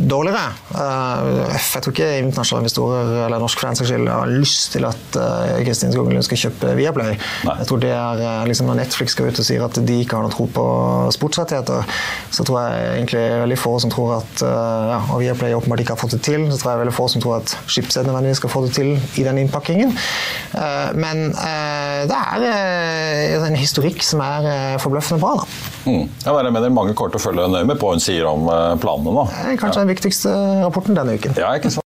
dårligere. 0.07 0.53
Jeg 0.71 1.81
tror 1.83 1.93
ikke 1.93 2.07
internasjonale 2.21 2.63
investorer 2.63 3.09
eller 3.25 3.41
norsk 3.43 3.59
for 3.59 3.67
den 3.67 3.79
saks 3.79 3.89
skyld 3.91 4.07
har 4.11 4.31
lyst 4.31 4.71
til 4.75 4.87
at 4.87 5.17
Kristin 5.65 5.91
Skoglund 5.91 6.23
skal 6.23 6.39
kjøpe 6.45 6.71
Viaplay. 6.77 7.17
Nei. 7.47 7.55
Jeg 7.59 7.69
tror 7.69 7.81
det 7.83 7.91
er 7.91 8.47
liksom 8.47 8.69
Når 8.71 8.79
Netflix 8.79 9.15
skal 9.15 9.31
ut 9.31 9.41
og 9.41 9.47
sier 9.47 9.65
at 9.65 9.79
de 9.87 9.97
ikke 10.03 10.15
har 10.15 10.23
noe 10.25 10.33
tro 10.33 10.47
på 10.55 10.65
sportsrettigheter, 11.15 11.99
så 12.31 12.45
tror 12.47 12.61
jeg 12.63 12.87
egentlig 12.95 13.23
veldig 13.43 13.59
få 13.59 13.73
som 13.83 13.93
tror 13.93 14.17
at 14.21 14.43
ja, 14.43 14.99
og 15.11 15.21
Viaplay 15.23 15.55
åpenbart 15.57 15.83
ikke 15.83 15.95
har 15.97 16.01
fått 16.01 16.15
det 16.17 16.23
til. 16.27 16.47
Så 16.51 16.61
tror 16.61 16.73
jeg 16.73 16.83
veldig 16.85 16.97
få 16.97 17.09
som 17.11 17.23
tror 17.23 17.39
at 17.41 17.57
Schibsted 17.67 18.07
nødvendigvis 18.07 18.41
skal 18.43 18.53
få 18.53 18.63
det 18.67 18.73
til 18.79 18.93
i 18.95 19.27
den 19.27 19.43
innpakkingen. 19.43 19.91
Men 20.95 21.25
det 22.07 22.21
er 22.23 23.47
en 23.47 23.59
historikk 23.59 24.03
som 24.05 24.23
er 24.23 24.79
forbløffende 24.83 25.23
bra. 25.23 25.41
da. 25.43 25.66
Mm. 25.87 26.05
Ja, 26.25 26.35
jeg 26.43 26.53
mener 26.53 26.73
Mange 26.75 26.93
kommer 26.97 27.15
til 27.15 27.21
å 27.21 27.25
følge 27.29 27.49
nøye 27.51 27.67
med 27.67 27.79
på 27.79 27.87
hva 27.87 27.95
hun 27.97 28.03
sier 28.03 28.27
om 28.29 28.47
planene. 28.83 29.15
da. 29.17 29.55
Kanskje 29.55 29.73
ja. 29.79 29.83
den 29.83 29.93
viktigste 29.95 30.37
rapporten 30.65 30.97
denne 30.97 31.17
uken. 31.17 31.37
Ja, 31.39 31.55
ikke 31.55 31.71
sant? 31.73 31.86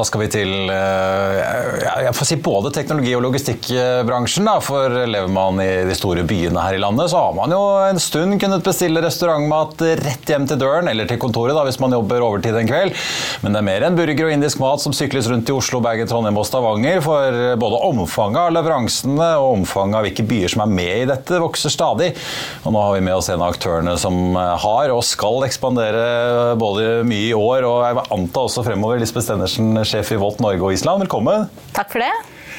Da 0.00 0.04
skal 0.08 0.22
vi 0.22 0.30
til 0.32 0.70
eh, 0.72 2.04
jeg 2.06 2.14
får 2.16 2.28
si 2.30 2.36
både 2.40 2.70
teknologi- 2.72 3.12
og 3.18 3.20
logistikkbransjen. 3.26 4.46
For 4.64 4.94
lever 5.04 5.28
man 5.28 5.60
i 5.60 5.82
de 5.84 5.96
store 5.96 6.22
byene 6.24 6.62
her 6.64 6.78
i 6.78 6.80
landet, 6.80 7.10
så 7.12 7.20
har 7.20 7.34
man 7.36 7.52
jo 7.52 7.60
en 7.84 8.00
stund 8.00 8.38
kunnet 8.40 8.64
bestille 8.64 9.02
restaurantmat 9.04 9.82
rett 10.00 10.32
hjem 10.32 10.46
til 10.48 10.60
døren, 10.62 10.88
eller 10.88 11.04
til 11.08 11.20
kontoret 11.20 11.52
da, 11.52 11.66
hvis 11.68 11.76
man 11.82 11.92
jobber 11.92 12.24
overtid 12.24 12.56
en 12.56 12.70
kveld. 12.70 12.96
Men 13.44 13.52
det 13.52 13.60
er 13.60 13.66
mer 13.66 13.84
enn 13.84 13.98
burger 13.98 14.30
og 14.30 14.32
indisk 14.38 14.62
mat 14.62 14.80
som 14.80 14.94
sykles 14.96 15.28
rundt 15.28 15.52
i 15.52 15.56
Oslo, 15.58 15.82
Bergen, 15.84 16.08
Trondheim 16.08 16.40
og 16.40 16.48
Stavanger. 16.48 17.02
For 17.04 17.36
både 17.60 17.82
omfanget 17.90 18.40
av 18.46 18.56
leveransene 18.56 19.28
og 19.36 19.50
omfanget 19.58 20.00
av 20.00 20.08
hvilke 20.08 20.26
byer 20.32 20.54
som 20.54 20.64
er 20.64 20.74
med 20.80 20.94
i 21.02 21.10
dette, 21.12 21.42
vokser 21.44 21.76
stadig. 21.76 22.14
Og 22.64 22.72
nå 22.72 22.86
har 22.86 22.96
vi 22.96 23.04
med 23.04 23.18
oss 23.18 23.28
en 23.28 23.44
av 23.44 23.52
aktørene 23.52 23.98
som 24.00 24.32
har 24.64 24.96
og 24.96 25.04
skal 25.04 25.44
ekspandere 25.44 26.56
både 26.60 27.02
mye 27.04 27.28
i 27.28 27.36
år 27.36 27.68
og 27.68 27.84
jeg 27.84 28.08
antar 28.16 28.48
også 28.48 28.64
fremover. 28.64 29.04
Lisbeth 29.04 29.28
Stenersen, 29.28 29.74
sjef 29.90 30.12
i 30.14 30.18
Volt 30.20 30.40
Norge 30.42 30.62
og 30.62 30.74
Island, 30.74 31.02
velkommen. 31.04 31.48
Takk 31.74 31.90
for 31.92 32.02
det. 32.02 32.12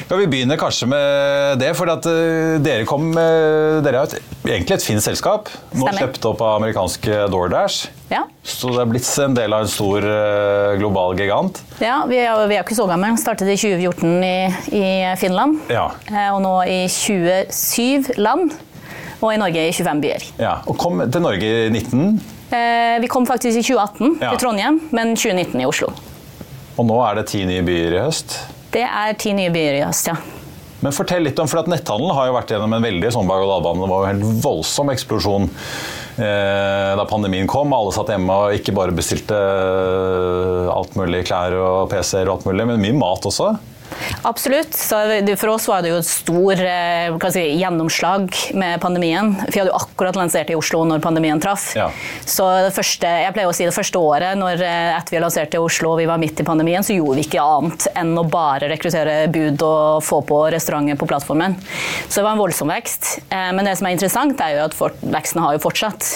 Ja, 0.10 0.18
Vi 0.18 0.28
begynner 0.28 0.58
kanskje 0.58 0.88
med 0.90 1.60
det. 1.62 1.76
for 1.78 1.90
at 1.92 2.06
uh, 2.10 2.58
Dere 2.64 2.86
kom, 2.90 3.12
dere 3.14 4.02
er 4.02 4.16
egentlig 4.48 4.78
et 4.80 4.86
fint 4.86 5.04
selskap. 5.04 5.52
Nå 5.72 5.86
Stemmer. 5.86 6.00
kjøpt 6.02 6.26
opp 6.32 6.42
av 6.42 6.58
amerikanske 6.62 7.28
DoorDash. 7.32 7.92
Ja. 8.12 8.24
Så 8.44 8.72
det 8.74 8.82
er 8.84 8.90
blitt 8.90 9.08
en 9.24 9.38
del 9.38 9.54
av 9.56 9.66
en 9.66 9.72
stor 9.72 10.04
uh, 10.04 10.74
global 10.82 11.16
gigant. 11.20 11.62
Ja, 11.84 12.02
vi 12.10 12.20
er, 12.24 12.44
vi 12.50 12.58
er 12.58 12.66
ikke 12.66 12.78
så 12.78 12.88
gamle. 12.90 13.14
Startet 13.22 13.52
i 13.54 13.58
2014 13.60 14.26
i, 14.26 14.36
i 14.82 14.86
Finland. 15.22 15.62
Ja. 15.72 15.88
og 16.34 16.42
nå 16.44 16.58
i 16.68 16.84
27 16.92 18.18
land. 18.20 18.56
Og 19.22 19.36
i 19.36 19.38
Norge 19.38 19.68
i 19.70 19.74
25 19.76 20.00
byer. 20.02 20.24
Ja, 20.42 20.56
Og 20.66 20.80
kom 20.82 21.04
til 21.06 21.22
Norge 21.22 21.58
i 21.68 21.70
19? 21.70 22.22
vi 23.00 23.08
kom 23.08 23.24
faktisk 23.24 23.62
i 23.62 23.64
2018 23.64 24.18
ja. 24.20 24.34
til 24.34 24.42
Trondheim, 24.42 24.82
men 24.92 25.14
2019 25.16 25.62
i 25.62 25.68
Oslo. 25.70 25.94
Og 26.82 26.88
nå 26.90 26.98
er 27.06 27.20
det 27.20 27.28
ti 27.30 27.44
nye 27.46 27.62
byer 27.62 27.94
i 27.94 28.02
høst? 28.02 28.40
Det 28.74 28.82
er 28.82 29.18
ti 29.22 29.36
nye 29.38 29.52
byer 29.54 29.76
i 29.78 29.82
høst, 29.86 30.08
ja. 30.10 30.16
Men 30.82 30.96
fortell 30.98 31.22
litt 31.28 31.38
om, 31.38 31.50
for 31.50 31.62
at 31.62 31.68
Netthandelen 31.70 32.16
har 32.18 32.26
jo 32.26 32.34
vært 32.40 32.54
gjennom 32.56 32.72
en 32.74 32.86
veldig 32.88 33.12
sånn 33.14 33.28
berg-og-dal-bane. 33.30 33.84
Det 33.84 33.90
var 33.92 34.00
jo 34.00 34.08
en 34.08 34.24
helt 34.24 34.40
voldsom 34.42 34.90
eksplosjon 34.90 35.46
eh, 35.46 36.94
da 36.98 37.06
pandemien 37.06 37.50
kom. 37.52 37.76
Alle 37.78 37.94
satt 37.94 38.10
hjemme 38.10 38.34
og 38.34 38.58
ikke 38.58 38.74
bare 38.74 38.96
bestilte 38.98 39.38
eh, 39.38 40.72
alt 40.74 40.98
mulig 40.98 41.22
klær 41.30 41.54
og 41.60 41.92
PC-er 41.92 42.26
og 42.26 42.40
alt 42.40 42.50
mulig, 42.50 42.66
men 42.72 42.82
mye 42.82 42.98
mat 42.98 43.30
også. 43.30 43.52
Absolutt. 44.28 44.74
Så 44.78 45.00
for 45.40 45.54
oss 45.54 45.68
var 45.70 45.84
det 45.84 45.92
jo 45.92 46.00
et 46.00 46.08
stor 46.08 46.62
eh, 46.64 47.30
si, 47.34 47.44
gjennomslag 47.60 48.30
med 48.58 48.82
pandemien. 48.84 49.34
For 49.40 49.54
vi 49.54 49.62
hadde 49.64 49.74
jo 49.74 49.80
akkurat 49.80 50.20
lansert 50.20 50.52
i 50.54 50.58
Oslo 50.58 50.84
når 50.88 51.04
pandemien 51.04 51.42
traff. 51.42 51.72
Ja. 51.78 51.90
Så 52.26 52.48
det 52.66 52.74
første, 52.76 53.10
jeg 53.26 53.36
pleier 53.36 53.52
å 53.52 53.56
si 53.56 53.68
det 53.68 53.76
første 53.76 54.02
året 54.02 54.40
når 54.40 54.64
eh, 54.66 54.92
etter 54.96 55.18
vi 55.18 55.24
lanserte 55.24 55.60
i 55.60 55.64
Oslo 55.64 55.94
og 55.94 56.02
vi 56.02 56.08
var 56.10 56.22
midt 56.22 56.42
i 56.44 56.48
pandemien, 56.48 56.86
så 56.86 56.96
gjorde 56.96 57.20
vi 57.20 57.28
ikke 57.28 57.44
annet 57.44 57.88
enn 57.98 58.14
å 58.18 58.26
bare 58.28 58.70
rekruttere 58.72 59.18
bud 59.34 59.66
og 59.66 60.06
få 60.06 60.22
på 60.28 60.42
restauranter 60.54 61.00
på 61.00 61.10
plattformen. 61.10 61.58
Så 62.08 62.20
det 62.20 62.26
var 62.28 62.36
en 62.36 62.44
voldsom 62.44 62.72
vekst. 62.72 63.14
Eh, 63.30 63.52
men 63.56 63.68
det 63.68 63.78
som 63.80 63.90
er 63.90 63.98
interessant, 63.98 64.42
er 64.42 64.58
jo 64.58 64.66
at 64.70 65.02
veksten 65.02 65.44
har 65.44 65.58
jo 65.58 65.64
fortsatt. 65.64 66.08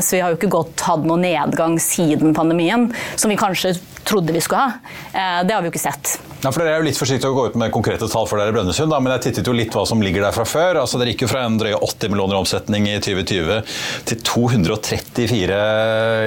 Så 0.00 0.16
vi 0.16 0.20
har 0.22 0.32
jo 0.32 0.38
ikke 0.38 0.50
gått 0.52 0.82
hatt 0.86 1.04
noen 1.06 1.22
nedgang 1.24 1.76
siden 1.82 2.34
pandemien, 2.36 2.88
som 3.20 3.30
vi 3.30 3.38
kanskje 3.38 3.74
trodde 4.10 4.34
vi 4.34 4.42
skulle 4.44 4.66
ha. 4.66 5.42
Det 5.46 5.54
har 5.54 5.62
vi 5.62 5.70
jo 5.70 5.74
ikke 5.74 5.82
sett. 5.82 6.18
Ja, 6.40 6.48
for 6.48 6.62
Dere 6.62 6.78
er 6.78 6.80
jo 6.80 6.86
litt 6.88 6.98
forsiktige 6.98 7.30
å 7.30 7.36
gå 7.36 7.42
ut 7.50 7.56
med 7.60 7.72
konkrete 7.74 8.06
tall 8.08 8.24
for 8.28 8.40
dere 8.40 8.54
Brønnøysund, 8.54 8.94
men 8.96 9.12
jeg 9.16 9.26
tittet 9.26 9.50
jo 9.50 9.52
litt 9.56 9.74
hva 9.76 9.84
som 9.88 10.00
ligger 10.00 10.24
der 10.24 10.32
fra 10.32 10.46
før. 10.48 10.80
Altså 10.80 11.00
Dere 11.00 11.12
gikk 11.12 11.26
jo 11.26 11.30
fra 11.32 11.44
en 11.44 11.58
drøye 11.60 11.76
80 11.76 12.14
millioner 12.14 12.40
omsetning 12.40 12.88
i 12.88 12.96
2020 13.02 13.60
til 14.08 14.24
234 14.30 15.60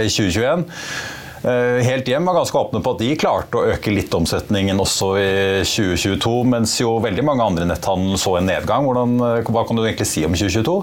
i 0.05 0.13
2021. 0.13 0.67
Eh, 1.43 1.83
Helt 1.83 2.07
Hjem 2.07 2.25
var 2.25 2.33
ganske 2.33 2.57
åpne 2.57 2.79
på 2.79 2.91
at 2.93 3.01
de 3.03 3.15
klarte 3.19 3.59
å 3.59 3.65
øke 3.73 3.91
litt 3.91 4.13
omsetningen 4.15 4.79
også 4.79 5.09
i 5.19 5.31
2022, 5.67 6.31
mens 6.47 6.77
jo 6.79 6.93
veldig 7.03 7.25
mange 7.27 7.43
andre 7.43 7.65
netthandel 7.67 8.15
så 8.21 8.37
en 8.39 8.47
nedgang. 8.47 8.87
Hvordan, 8.87 9.17
eh, 9.19 9.49
hva 9.51 9.65
kan 9.67 9.75
du 9.75 9.83
egentlig 9.83 10.07
si 10.07 10.23
om 10.23 10.31
2022? 10.31 10.75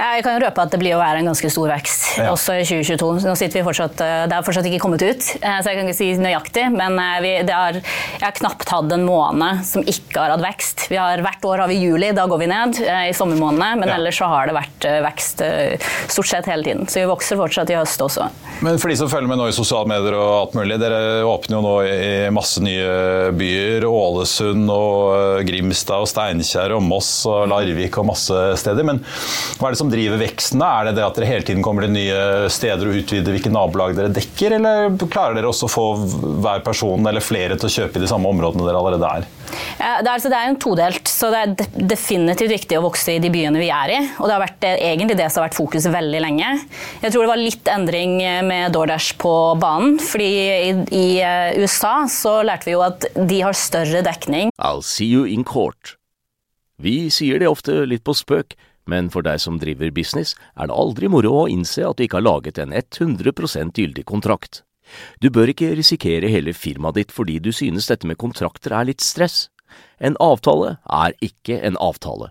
Jeg 0.00 0.24
kan 0.24 0.40
røpe 0.40 0.64
at 0.64 0.72
det 0.72 0.80
blir 0.80 0.96
å 0.96 1.02
være 1.02 1.20
en 1.20 1.28
ganske 1.28 1.50
stor 1.52 1.68
vekst 1.68 2.06
ja. 2.16 2.30
også 2.32 2.56
i 2.56 2.64
2022. 2.64 3.26
Nå 3.28 3.34
sitter 3.36 3.60
vi 3.60 3.66
fortsatt, 3.66 4.00
eh, 4.00 4.24
Det 4.26 4.38
har 4.38 4.46
fortsatt 4.46 4.70
ikke 4.70 4.80
kommet 4.80 5.04
ut, 5.04 5.20
så 5.20 5.68
jeg 5.68 5.76
kan 5.76 5.84
ikke 5.84 5.98
si 6.00 6.08
nøyaktig. 6.16 6.64
Men 6.72 6.96
vi, 7.20 7.34
er, 7.44 7.82
jeg 8.16 8.24
har 8.24 8.38
knapt 8.40 8.72
hatt 8.72 8.96
en 8.96 9.04
måned 9.04 9.66
som 9.68 9.84
ikke 9.84 10.16
har 10.16 10.32
hatt 10.32 10.46
vekst. 10.46 10.88
Vi 10.88 10.96
har, 10.96 11.20
hvert 11.20 11.44
år 11.44 11.66
har 11.66 11.68
vi 11.68 11.76
juli, 11.76 12.14
da 12.16 12.24
går 12.24 12.40
vi 12.40 12.48
ned 12.48 12.80
i 12.80 13.12
sommermånedene. 13.12 13.82
Men 13.82 13.92
ja. 13.92 14.00
ellers 14.00 14.16
så 14.16 14.32
har 14.32 14.48
det 14.48 14.56
vært 14.56 14.88
vekst 15.10 15.44
stort 16.08 16.32
sett 16.32 16.48
hele 16.48 16.64
tiden. 16.64 16.88
Så 16.88 17.02
vi 17.02 17.10
vokser 17.10 17.36
fortsatt 17.36 17.70
i 17.70 17.76
høst 17.76 18.00
også. 18.00 18.30
Men 18.64 18.80
for 18.80 18.88
de 18.88 18.96
som 18.96 19.12
følger 19.12 19.28
med 19.28 19.42
nå 19.42 19.50
i 19.50 19.56
sosiale 19.56 19.88
medier 19.90 20.05
og 20.14 20.32
alt 20.36 20.56
mulig. 20.58 20.78
Dere 20.80 21.24
åpner 21.26 21.56
jo 21.56 21.62
nå 21.64 21.74
i 21.88 22.30
masse 22.34 22.62
nye 22.62 23.32
byer. 23.36 23.86
Ålesund 23.88 24.70
og 24.72 25.14
eh, 25.16 25.44
Grimstad 25.48 26.04
og 26.04 26.10
Steinkjer 26.10 26.76
og 26.76 26.84
Moss 26.84 27.10
og 27.30 27.46
Larvik 27.50 27.98
og 28.00 28.08
masse 28.12 28.42
steder. 28.60 28.86
Men 28.86 29.02
hva 29.58 29.68
er 29.68 29.76
det 29.76 29.80
som 29.80 29.90
driver 29.92 30.20
veksten? 30.20 30.62
Er 30.62 30.88
det 30.90 30.96
det 30.98 31.06
at 31.06 31.18
dere 31.18 31.30
hele 31.30 31.46
tiden 31.46 31.64
kommer 31.66 31.86
til 31.86 31.96
nye 31.96 32.50
steder 32.52 32.86
og 32.86 33.00
utvider 33.02 33.34
hvilke 33.34 33.52
nabolag 33.52 33.96
dere 33.96 34.14
dekker, 34.14 34.58
eller 34.58 34.94
klarer 35.06 35.38
dere 35.38 35.50
også 35.50 35.68
å 35.68 35.72
få 35.72 35.86
hver 36.44 36.62
person 36.66 37.06
eller 37.08 37.24
flere 37.24 37.58
til 37.58 37.70
å 37.70 37.74
kjøpe 37.80 38.00
i 38.00 38.04
de 38.04 38.10
samme 38.10 38.30
områdene 38.30 38.66
dere 38.66 38.82
allerede 38.82 39.10
er? 39.18 39.28
Det 39.76 39.84
er, 39.86 40.10
altså, 40.10 40.30
det 40.32 40.38
er 40.38 40.50
en 40.50 40.58
todelt, 40.60 41.08
så 41.10 41.28
det 41.32 41.40
er 41.42 41.84
definitivt 41.92 42.52
viktig 42.52 42.78
å 42.78 42.84
vokse 42.86 43.14
i 43.14 43.20
de 43.22 43.30
byene 43.32 43.60
vi 43.60 43.68
er 43.72 43.92
i. 43.94 43.98
Og 44.18 44.26
det 44.26 44.34
har 44.34 44.42
vært 44.42 44.66
egentlig 44.68 45.18
det 45.18 45.28
som 45.30 45.42
har 45.42 45.48
vært 45.48 45.58
fokuset 45.58 45.92
veldig 45.94 46.22
lenge. 46.24 46.52
Jeg 47.02 47.12
tror 47.12 47.24
det 47.24 47.30
var 47.30 47.40
litt 47.40 47.70
endring 47.70 48.16
med 48.48 48.74
DoorDash 48.74 49.16
på 49.22 49.32
banen. 49.62 49.95
Fordi 50.02 50.30
i, 50.68 50.70
i 50.94 51.06
eh, 51.24 51.56
USA 51.60 52.06
så 52.10 52.38
lærte 52.46 52.68
vi 52.68 52.76
jo 52.76 52.84
at 52.86 53.06
de 53.14 53.40
har 53.42 53.56
større 53.56 54.02
dekning. 54.06 54.52
I'll 54.58 54.84
see 54.84 55.08
you 55.08 55.26
in 55.26 55.44
court. 55.44 55.96
Vi 56.82 57.08
sier 57.10 57.40
det 57.40 57.48
ofte 57.48 57.84
litt 57.88 58.04
på 58.04 58.14
spøk, 58.16 58.56
men 58.86 59.08
for 59.10 59.24
deg 59.26 59.40
som 59.42 59.58
driver 59.58 59.90
business, 59.90 60.36
er 60.54 60.68
det 60.68 60.76
aldri 60.76 61.10
moro 61.10 61.32
å 61.42 61.48
innse 61.50 61.82
at 61.86 61.98
du 61.98 62.06
ikke 62.06 62.20
har 62.20 62.28
laget 62.28 62.60
en 62.62 62.74
100% 62.76 63.80
gyldig 63.80 64.04
kontrakt. 64.06 64.62
Du 65.18 65.30
bør 65.34 65.50
ikke 65.50 65.74
risikere 65.74 66.30
hele 66.30 66.54
firmaet 66.54 67.00
ditt 67.00 67.14
fordi 67.14 67.40
du 67.42 67.50
synes 67.54 67.88
dette 67.90 68.06
med 68.06 68.20
kontrakter 68.22 68.76
er 68.76 68.86
litt 68.92 69.02
stress. 69.02 69.48
En 69.98 70.16
avtale 70.22 70.76
er 70.86 71.16
ikke 71.24 71.58
en 71.66 71.78
avtale. 71.82 72.30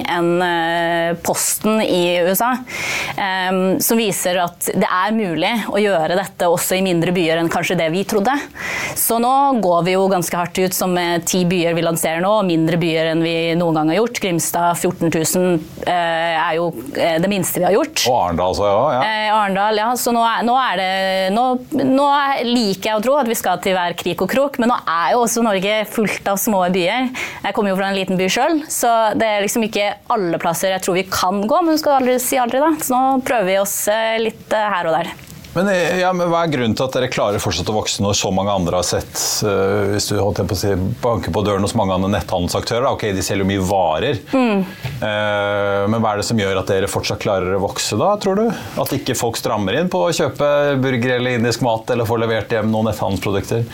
enn 0.00 0.30
eh, 0.44 1.16
Posten 1.24 1.80
i 1.82 2.20
USA, 2.22 2.52
som 3.80 3.98
viser 3.98 4.38
at 4.40 4.68
det 4.78 4.86
er 4.86 5.14
mulig 5.14 5.50
å 5.68 5.80
gjøre 5.80 6.16
dette 6.16 6.46
også 6.48 6.76
i 6.78 6.84
mindre 6.84 7.12
byer 7.14 7.40
enn 7.40 7.50
kanskje 7.52 7.76
det 7.80 7.88
vi 7.92 8.04
trodde. 8.08 8.32
Så 8.98 9.18
nå 9.22 9.32
går 9.62 9.82
vi 9.86 9.94
jo 9.96 10.06
ganske 10.10 10.38
hardt 10.38 10.60
ut 10.60 10.76
som 10.76 10.94
ti 11.26 11.42
byer 11.48 11.74
vi 11.76 11.84
lanserer 11.84 12.22
nå, 12.22 12.30
og 12.40 12.46
mindre 12.48 12.78
byer 12.80 13.12
enn 13.12 13.24
vi 13.24 13.34
noen 13.58 13.80
gang 13.80 13.92
har 13.92 14.00
gjort. 14.00 14.20
Grimstad 14.22 14.78
14 14.78 15.10
000 15.10 15.58
eh, 15.86 16.36
er 16.36 16.56
jo 16.58 16.70
eh, 16.94 17.16
det 17.22 17.30
minste 17.30 17.60
vi 17.60 17.66
har 17.68 17.74
gjort. 17.74 18.04
Og 18.10 18.18
Arendal, 18.18 18.56
så 18.56 18.68
ja. 18.68 18.80
ja. 18.96 19.34
Arendal, 19.36 19.80
ja. 19.80 19.88
Så 20.00 20.14
nå 20.14 20.22
er, 20.26 20.44
nå 20.46 20.56
er 20.60 20.80
det 20.80 20.90
nå, 21.34 21.46
nå, 21.80 22.08
liker 22.50 22.90
jeg 22.90 22.98
å 22.98 23.04
tro 23.04 23.16
at 23.20 23.30
vi 23.30 23.38
skal 23.38 23.60
til 23.64 23.76
hver 23.76 23.96
krik 23.98 24.24
og 24.24 24.30
krok, 24.32 24.60
men 24.62 24.72
nå 24.72 24.78
er 24.84 25.14
jo 25.14 25.24
også 25.24 25.44
Norge 25.46 25.76
fullt 25.90 26.30
av 26.30 26.40
små 26.40 26.62
byer. 26.74 27.10
Jeg 27.44 27.56
kommer 27.56 27.72
jo 27.72 27.78
fra 27.80 27.90
en 27.90 27.98
liten 27.98 28.20
by 28.20 28.28
sjøl, 28.32 28.60
så 28.70 28.94
det 29.18 29.28
er 29.28 29.44
liksom 29.44 29.66
ikke 29.66 29.79
alle 30.12 30.38
plasser 30.42 30.74
jeg 30.74 30.84
tror 30.84 30.98
vi 30.98 31.06
kan 31.10 31.42
gå, 31.48 31.62
men 31.64 31.76
du 31.76 31.82
skal 31.82 32.00
aldri 32.00 32.18
si 32.22 32.38
aldri, 32.40 32.62
da. 32.62 32.72
Så 32.82 32.94
nå 32.94 33.24
prøver 33.26 33.48
vi 33.50 33.58
oss 33.62 33.76
eh, 33.92 34.16
litt 34.22 34.56
eh, 34.56 34.70
her 34.74 34.90
og 34.90 34.98
der. 34.98 35.12
Men, 35.60 35.68
eh, 35.68 35.98
ja, 36.00 36.12
men, 36.12 36.30
Hva 36.32 36.44
er 36.46 36.52
grunnen 36.54 36.72
til 36.76 36.86
at 36.86 36.94
dere 36.96 37.10
klarer 37.12 37.42
fortsatt 37.42 37.68
å 37.68 37.74
vokse 37.76 38.00
når 38.00 38.16
så 38.16 38.30
mange 38.32 38.52
andre 38.54 38.78
har 38.80 38.86
sett 38.86 39.12
uh, 39.44 39.92
Hvis 39.92 40.08
du 40.08 40.14
holdt 40.16 40.40
på 40.48 40.56
å 40.56 40.58
si, 40.58 40.70
banker 41.02 41.34
på 41.34 41.42
døren 41.44 41.66
hos 41.66 41.74
mange 41.76 41.92
andre 41.92 42.08
netthandelsaktører, 42.14 42.86
ok, 42.94 43.10
de 43.12 43.24
selger 43.24 43.44
jo 43.44 43.48
mye 43.50 43.64
varer. 43.68 44.20
Mm. 44.32 44.62
Uh, 45.02 45.84
men 45.90 45.98
hva 46.00 46.14
er 46.14 46.22
det 46.22 46.26
som 46.30 46.40
gjør 46.40 46.62
at 46.62 46.70
dere 46.70 46.88
fortsatt 46.88 47.20
klarer 47.20 47.58
å 47.58 47.60
vokse, 47.60 47.98
da, 48.00 48.14
tror 48.22 48.40
du? 48.40 48.46
At 48.80 48.94
ikke 48.96 49.16
folk 49.18 49.36
strammer 49.36 49.76
inn 49.76 49.90
på 49.92 50.00
å 50.06 50.14
kjøpe 50.16 50.48
burger 50.80 51.18
eller 51.18 51.36
indisk 51.36 51.64
mat 51.66 51.92
eller 51.92 52.08
få 52.08 52.16
levert 52.22 52.52
hjem 52.54 52.70
noen 52.72 52.88
netthandelsprodukter? 52.88 53.66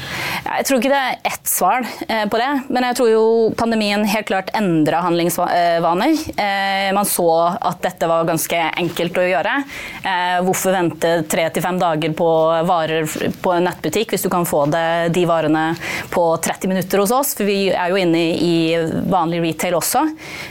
Jeg 0.49 0.66
tror 0.66 0.83
ikke 0.83 0.93
det 0.93 1.02
er 1.05 1.21
ett 1.31 1.50
svar 1.50 1.87
på 2.07 2.40
det, 2.40 2.50
men 2.73 2.88
jeg 2.88 2.99
tror 2.99 3.11
jo 3.12 3.25
pandemien 3.59 4.02
helt 4.11 4.26
klart 4.26 4.50
endra 4.59 5.05
handlingsvaner. 5.05 6.19
man 6.97 7.09
så 7.09 7.28
at 7.55 7.83
dette 7.85 8.11
var 8.11 8.26
ganske 8.28 8.62
enkelt 8.83 9.21
å 9.21 9.26
gjøre. 9.26 9.55
hvorfor 10.47 10.75
vente 10.75 11.12
tre 11.31 11.47
til 11.55 11.64
fem 11.64 11.75
dager 11.80 12.14
på 12.16 12.28
varer 12.68 13.09
på 13.42 13.52
en 13.54 13.66
nettbutikk 13.68 14.14
hvis 14.14 14.26
du 14.26 14.30
kan 14.33 14.47
få 14.49 14.64
det, 14.73 15.12
de 15.16 15.25
varene 15.28 15.64
på 16.12 16.25
30 16.42 16.71
minutter 16.71 17.02
hos 17.02 17.14
oss, 17.14 17.35
for 17.37 17.49
vi 17.49 17.68
er 17.71 17.92
jo 17.92 18.00
inne 18.00 18.23
i 18.37 18.56
vanlig 19.11 19.42
retail 19.45 19.76
også. 19.78 20.02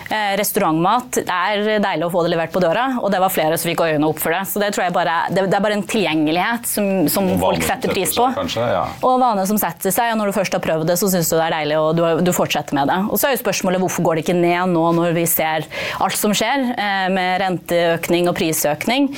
Eh, 0.10 0.34
restaurantmat 0.39 1.22
er 1.24 1.79
deilig 1.84 2.08
å 2.08 2.12
få 2.13 2.25
det 2.25 2.34
levert 2.34 2.53
på 2.53 2.62
døra, 2.63 2.88
og 3.01 3.12
det 3.13 3.22
var 3.24 3.34
flere 3.34 3.60
som 3.60 3.70
fikk 3.72 3.86
øynene 3.86 4.10
opp 4.10 4.22
for 4.22 4.36
det. 4.36 4.44
Så 4.50 4.62
det 4.62 4.72
tror 4.75 4.86
jeg 4.88 4.96
bare, 4.96 5.17
det, 5.34 5.48
det 5.51 5.58
er 5.58 5.65
bare 5.65 5.79
en 5.79 5.86
tilgjengelighet 5.89 6.70
som, 6.70 6.89
som 7.12 7.29
folk 7.41 7.63
setter 7.65 7.94
pris 7.94 8.15
på. 8.17 8.27
Kanskje, 8.38 8.67
ja. 8.75 8.86
Og 9.05 9.20
vane 9.22 9.46
som 9.50 9.60
setter 9.62 9.94
seg, 9.94 10.13
og 10.13 10.22
når 10.22 10.32
du 10.32 10.38
først 10.38 10.58
har 10.58 10.63
prøvd 10.63 10.88
det, 10.89 10.98
så 11.01 11.10
syns 11.12 11.32
du 11.32 11.38
det 11.38 11.46
er 11.48 11.58
deilig, 11.58 11.79
og 11.82 11.89
du, 11.98 12.03
du, 12.25 12.34
fortsetter 12.36 12.77
med 12.77 12.91
det. 12.91 13.00
Og 13.10 13.20
så 13.20 13.29
er 13.29 13.36
jo 13.36 13.44
spørsmålet 13.44 13.84
hvorfor 13.84 14.05
går 14.05 14.20
det 14.20 14.25
ikke 14.25 14.38
ned 14.38 14.74
nå 14.75 14.86
når 15.00 15.15
vi 15.15 15.25
ser 15.29 15.67
alt 16.03 16.20
som 16.20 16.36
skjer, 16.36 16.70
eh, 16.75 17.08
med 17.13 17.39
renteøkning 17.44 18.29
og 18.32 18.38
prisøkning. 18.38 19.10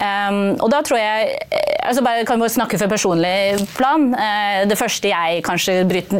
Um, 0.00 0.40
og 0.60 0.68
da 0.72 0.82
tror 0.86 1.00
jeg 1.00 1.39
altså 1.90 2.02
bare, 2.04 2.24
kan 2.28 2.40
bare 2.40 2.52
snakke 2.52 2.78
for 2.80 2.90
personlig 2.90 3.66
plan. 3.74 4.08
Eh, 4.14 4.62
det 4.70 4.78
første 4.78 5.10
jeg 5.10 5.42
kanskje 5.46 5.76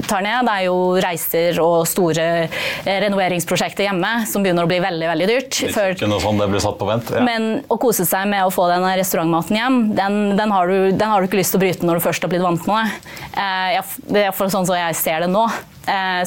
tar 0.08 0.24
ned, 0.24 0.46
det 0.48 0.54
er 0.54 0.66
jo 0.66 0.76
reiser 1.02 1.60
og 1.62 1.86
store 1.88 2.26
eh, 2.46 2.98
renoveringsprosjekter 3.06 3.86
hjemme, 3.88 4.12
som 4.30 4.44
begynner 4.44 4.66
å 4.66 4.70
bli 4.70 4.80
veldig 4.82 5.10
veldig 5.12 5.30
dyrt. 5.30 5.60
Før, 5.74 5.96
sånn 6.00 6.40
det 6.40 6.50
blir 6.52 6.62
satt 6.62 6.78
på 6.80 6.88
vent. 6.88 7.12
Ja. 7.14 7.24
Men 7.26 7.50
å 7.70 7.78
kose 7.80 8.06
seg 8.08 8.28
med 8.30 8.46
å 8.46 8.54
få 8.54 8.68
den 8.70 8.86
restaurantmaten 9.00 9.60
hjem, 9.60 9.80
den, 9.98 10.20
den, 10.38 10.54
har 10.54 10.70
du, 10.70 10.78
den, 10.90 11.08
har 11.10 11.20
du, 11.20 11.30
ikke 11.30 11.40
lyst 11.40 11.54
til 11.54 11.60
å 11.60 11.64
bryte 11.64 11.86
når 11.86 12.00
du 12.00 12.06
først 12.08 12.26
har 12.26 12.32
blitt 12.32 12.44
vant 12.44 12.70
med 12.70 12.80
det. 12.80 13.84
Det 14.10 14.24
er 14.24 14.34
sånn 14.40 14.66
som 14.66 14.74
jeg 14.76 14.96
ser 14.98 15.24
det 15.24 15.30
nå. 15.30 15.44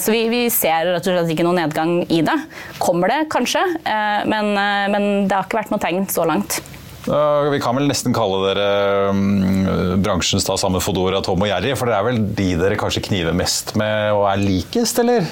Så 0.02 0.12
vi, 0.12 0.26
vi, 0.32 0.42
ser 0.52 0.90
rett 0.90 1.08
og 1.08 1.16
slett 1.16 1.32
ikke 1.34 1.46
noen 1.46 1.62
nedgang 1.62 1.96
i 2.12 2.22
det. 2.26 2.36
Kommer 2.84 3.12
det 3.12 3.20
kanskje, 3.34 3.62
men, 4.30 4.54
men 4.94 5.06
det 5.30 5.38
har 5.38 5.48
ikke 5.48 5.62
vært 5.62 5.74
noe 5.74 5.84
tegn 5.84 6.08
så 6.12 6.28
langt. 6.28 6.62
Vi 7.04 7.60
kan 7.64 7.76
vel 7.78 7.90
nesten 7.90 8.16
kalle 8.16 8.40
dere 8.48 8.68
um, 9.12 9.98
bransjens 10.04 10.46
da, 10.48 10.56
samme 10.60 10.80
Fodora, 10.84 11.20
Tom 11.26 11.44
og 11.44 11.50
Jerry, 11.50 11.74
for 11.80 11.92
det 11.92 11.98
er 11.98 12.08
vel 12.08 12.22
de 12.38 12.54
dere 12.60 12.80
kanskje 12.80 13.04
kniver 13.10 13.36
mest 13.36 13.76
med 13.80 14.14
og 14.16 14.28
er 14.32 14.40
likest, 14.44 15.04
eller? 15.04 15.28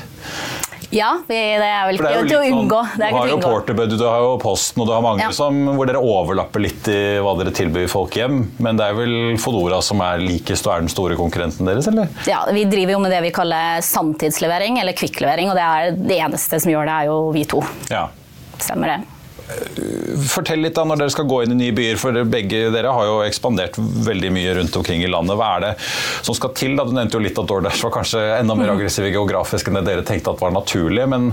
Ja, 0.92 1.14
det 1.24 1.38
er 1.64 1.86
vel 1.88 1.96
ikke 2.02 2.10
til 2.28 2.36
å 2.36 2.42
sånn, 2.44 2.58
unngå. 2.66 2.80
du 3.00 3.04
har 3.16 3.30
jo 3.30 3.38
Porterbud, 3.40 3.94
du 3.96 4.04
har 4.04 4.26
jo 4.26 4.34
Posten, 4.42 4.82
og 4.84 4.90
du 4.90 4.92
har 4.92 5.04
mange 5.06 5.24
ja. 5.24 5.30
som, 5.36 5.56
hvor 5.78 5.88
dere 5.88 6.02
overlapper 6.04 6.64
litt 6.66 6.90
i 6.92 7.00
hva 7.24 7.32
dere 7.40 7.54
tilbyr 7.56 7.88
folk 7.92 8.18
hjem. 8.20 8.42
Men 8.60 8.80
det 8.80 8.90
er 8.90 8.98
vel 8.98 9.16
Fodora 9.40 9.80
som 9.86 10.04
er 10.04 10.20
likest 10.20 10.68
og 10.68 10.76
er 10.76 10.84
den 10.84 10.92
store 10.92 11.16
konkurrenten 11.20 11.70
deres, 11.70 11.88
eller? 11.92 12.12
Ja, 12.28 12.44
vi 12.52 12.66
driver 12.68 12.98
jo 12.98 13.00
med 13.06 13.16
det 13.16 13.24
vi 13.24 13.32
kaller 13.36 13.80
sanntidslevering, 13.88 14.82
eller 14.84 14.98
kvikklevering, 15.00 15.54
og 15.54 15.56
det 15.56 15.70
er 15.70 15.96
det 15.96 16.20
eneste 16.28 16.60
som 16.60 16.74
gjør 16.76 16.92
det, 16.92 17.00
er 17.00 17.12
jo 17.14 17.18
vi 17.40 17.48
to. 17.56 17.64
Ja. 17.94 18.10
Stemmer 18.60 18.98
det. 18.98 19.21
Fortell 20.32 20.62
litt 20.64 20.76
da 20.78 20.86
når 20.88 21.02
dere 21.02 21.14
skal 21.14 21.28
gå 21.30 21.42
inn 21.44 21.56
i 21.56 21.60
nye 21.60 21.76
byer, 21.76 22.00
for 22.02 22.16
begge 22.30 22.64
dere 22.74 22.94
har 22.94 23.08
jo 23.08 23.18
ekspandert 23.26 23.78
veldig 23.78 24.32
mye 24.34 24.56
rundt 24.60 24.78
omkring 24.80 25.04
i 25.06 25.10
landet. 25.12 25.38
Hva 25.40 25.50
er 25.58 25.66
det 25.66 25.72
som 26.26 26.38
skal 26.38 26.54
til? 26.58 26.76
Da? 26.78 26.86
Du 26.88 26.96
nevnte 26.96 27.18
jo 27.18 27.24
litt 27.24 27.40
at 27.40 27.50
DoorDash 27.50 27.86
var 27.86 27.96
kanskje 27.98 28.24
enda 28.38 28.58
mer 28.58 28.72
mm. 28.72 28.76
aggressive 28.78 29.12
geografisk 29.14 29.70
enn 29.70 29.80
det 29.80 29.86
dere 29.90 30.06
tenkte 30.08 30.36
at 30.36 30.44
var 30.44 30.56
naturlig. 30.56 31.08
Men 31.12 31.32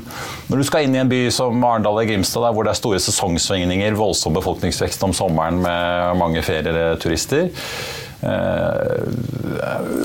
når 0.49 0.63
du 0.63 0.67
skal 0.69 0.87
inn 0.87 0.97
i 0.97 1.03
en 1.03 1.13
by 1.13 1.23
som 1.35 1.63
Arendal 1.63 1.97
eller 1.99 2.11
Grimstad, 2.11 2.47
der, 2.47 2.57
hvor 2.57 2.67
det 2.67 2.75
er 2.75 2.81
store 2.81 3.03
sesongsvingninger, 3.03 3.99
voldsom 3.99 4.37
befolkningsvekst 4.39 5.07
om 5.07 5.17
sommeren 5.17 5.63
med 5.65 6.21
mange 6.21 6.45
ferieturister, 6.47 7.49
Eh, 7.49 8.08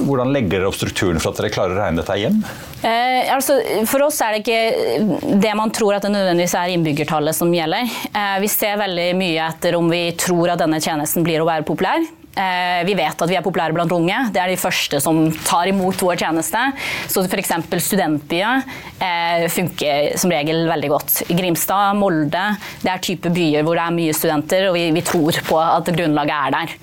hvordan 0.03 0.33
legger 0.33 0.59
dere 0.59 0.69
opp 0.69 0.77
strukturen 0.77 1.19
for 1.21 1.33
at 1.33 1.41
dere 1.41 1.53
klarer 1.53 1.75
å 1.75 1.81
regne 1.81 2.01
dette 2.01 2.17
hjem? 2.19 2.39
Eh, 2.83 3.31
altså, 3.33 3.57
for 3.89 4.05
oss 4.05 4.19
er 4.21 4.35
det 4.35 4.43
ikke 4.43 5.37
det 5.41 5.53
man 5.57 5.71
tror 5.73 5.97
at 5.97 6.05
det 6.05 6.13
nødvendigvis 6.13 6.55
er 6.59 6.73
innbyggertallet 6.75 7.37
som 7.37 7.53
gjelder. 7.53 7.89
Eh, 8.11 8.35
vi 8.43 8.51
ser 8.51 8.77
veldig 8.81 9.07
mye 9.19 9.47
etter 9.47 9.77
om 9.79 9.89
vi 9.91 10.03
tror 10.19 10.53
at 10.53 10.61
denne 10.61 10.81
tjenesten 10.83 11.25
blir 11.25 11.41
å 11.43 11.49
være 11.49 11.65
populær. 11.67 12.05
Eh, 12.33 12.81
vi 12.87 12.95
vet 12.97 13.19
at 13.21 13.29
vi 13.29 13.35
er 13.37 13.45
populære 13.45 13.75
blant 13.75 13.91
unge. 13.93 14.17
Det 14.33 14.41
er 14.41 14.49
de 14.49 14.57
første 14.57 14.97
som 15.03 15.27
tar 15.45 15.69
imot 15.69 16.01
vår 16.01 16.17
tjeneste. 16.17 16.61
Så 17.11 17.21
f.eks. 17.27 17.51
studentbyer 17.85 18.63
eh, 18.97 19.45
funker 19.53 20.15
som 20.17 20.33
regel 20.33 20.65
veldig 20.69 20.89
godt. 20.95 21.19
Grimstad, 21.29 21.99
Molde, 21.99 22.45
det 22.81 22.89
er 22.89 23.03
type 23.05 23.29
byer 23.33 23.65
hvor 23.65 23.77
det 23.77 23.85
er 23.85 23.97
mye 23.99 24.15
studenter, 24.17 24.69
og 24.71 24.77
vi, 24.77 25.03
tror 25.05 25.37
på 25.45 25.59
at 25.61 25.91
grunnlaget 25.93 26.33
er 26.33 26.55
der. 26.55 26.73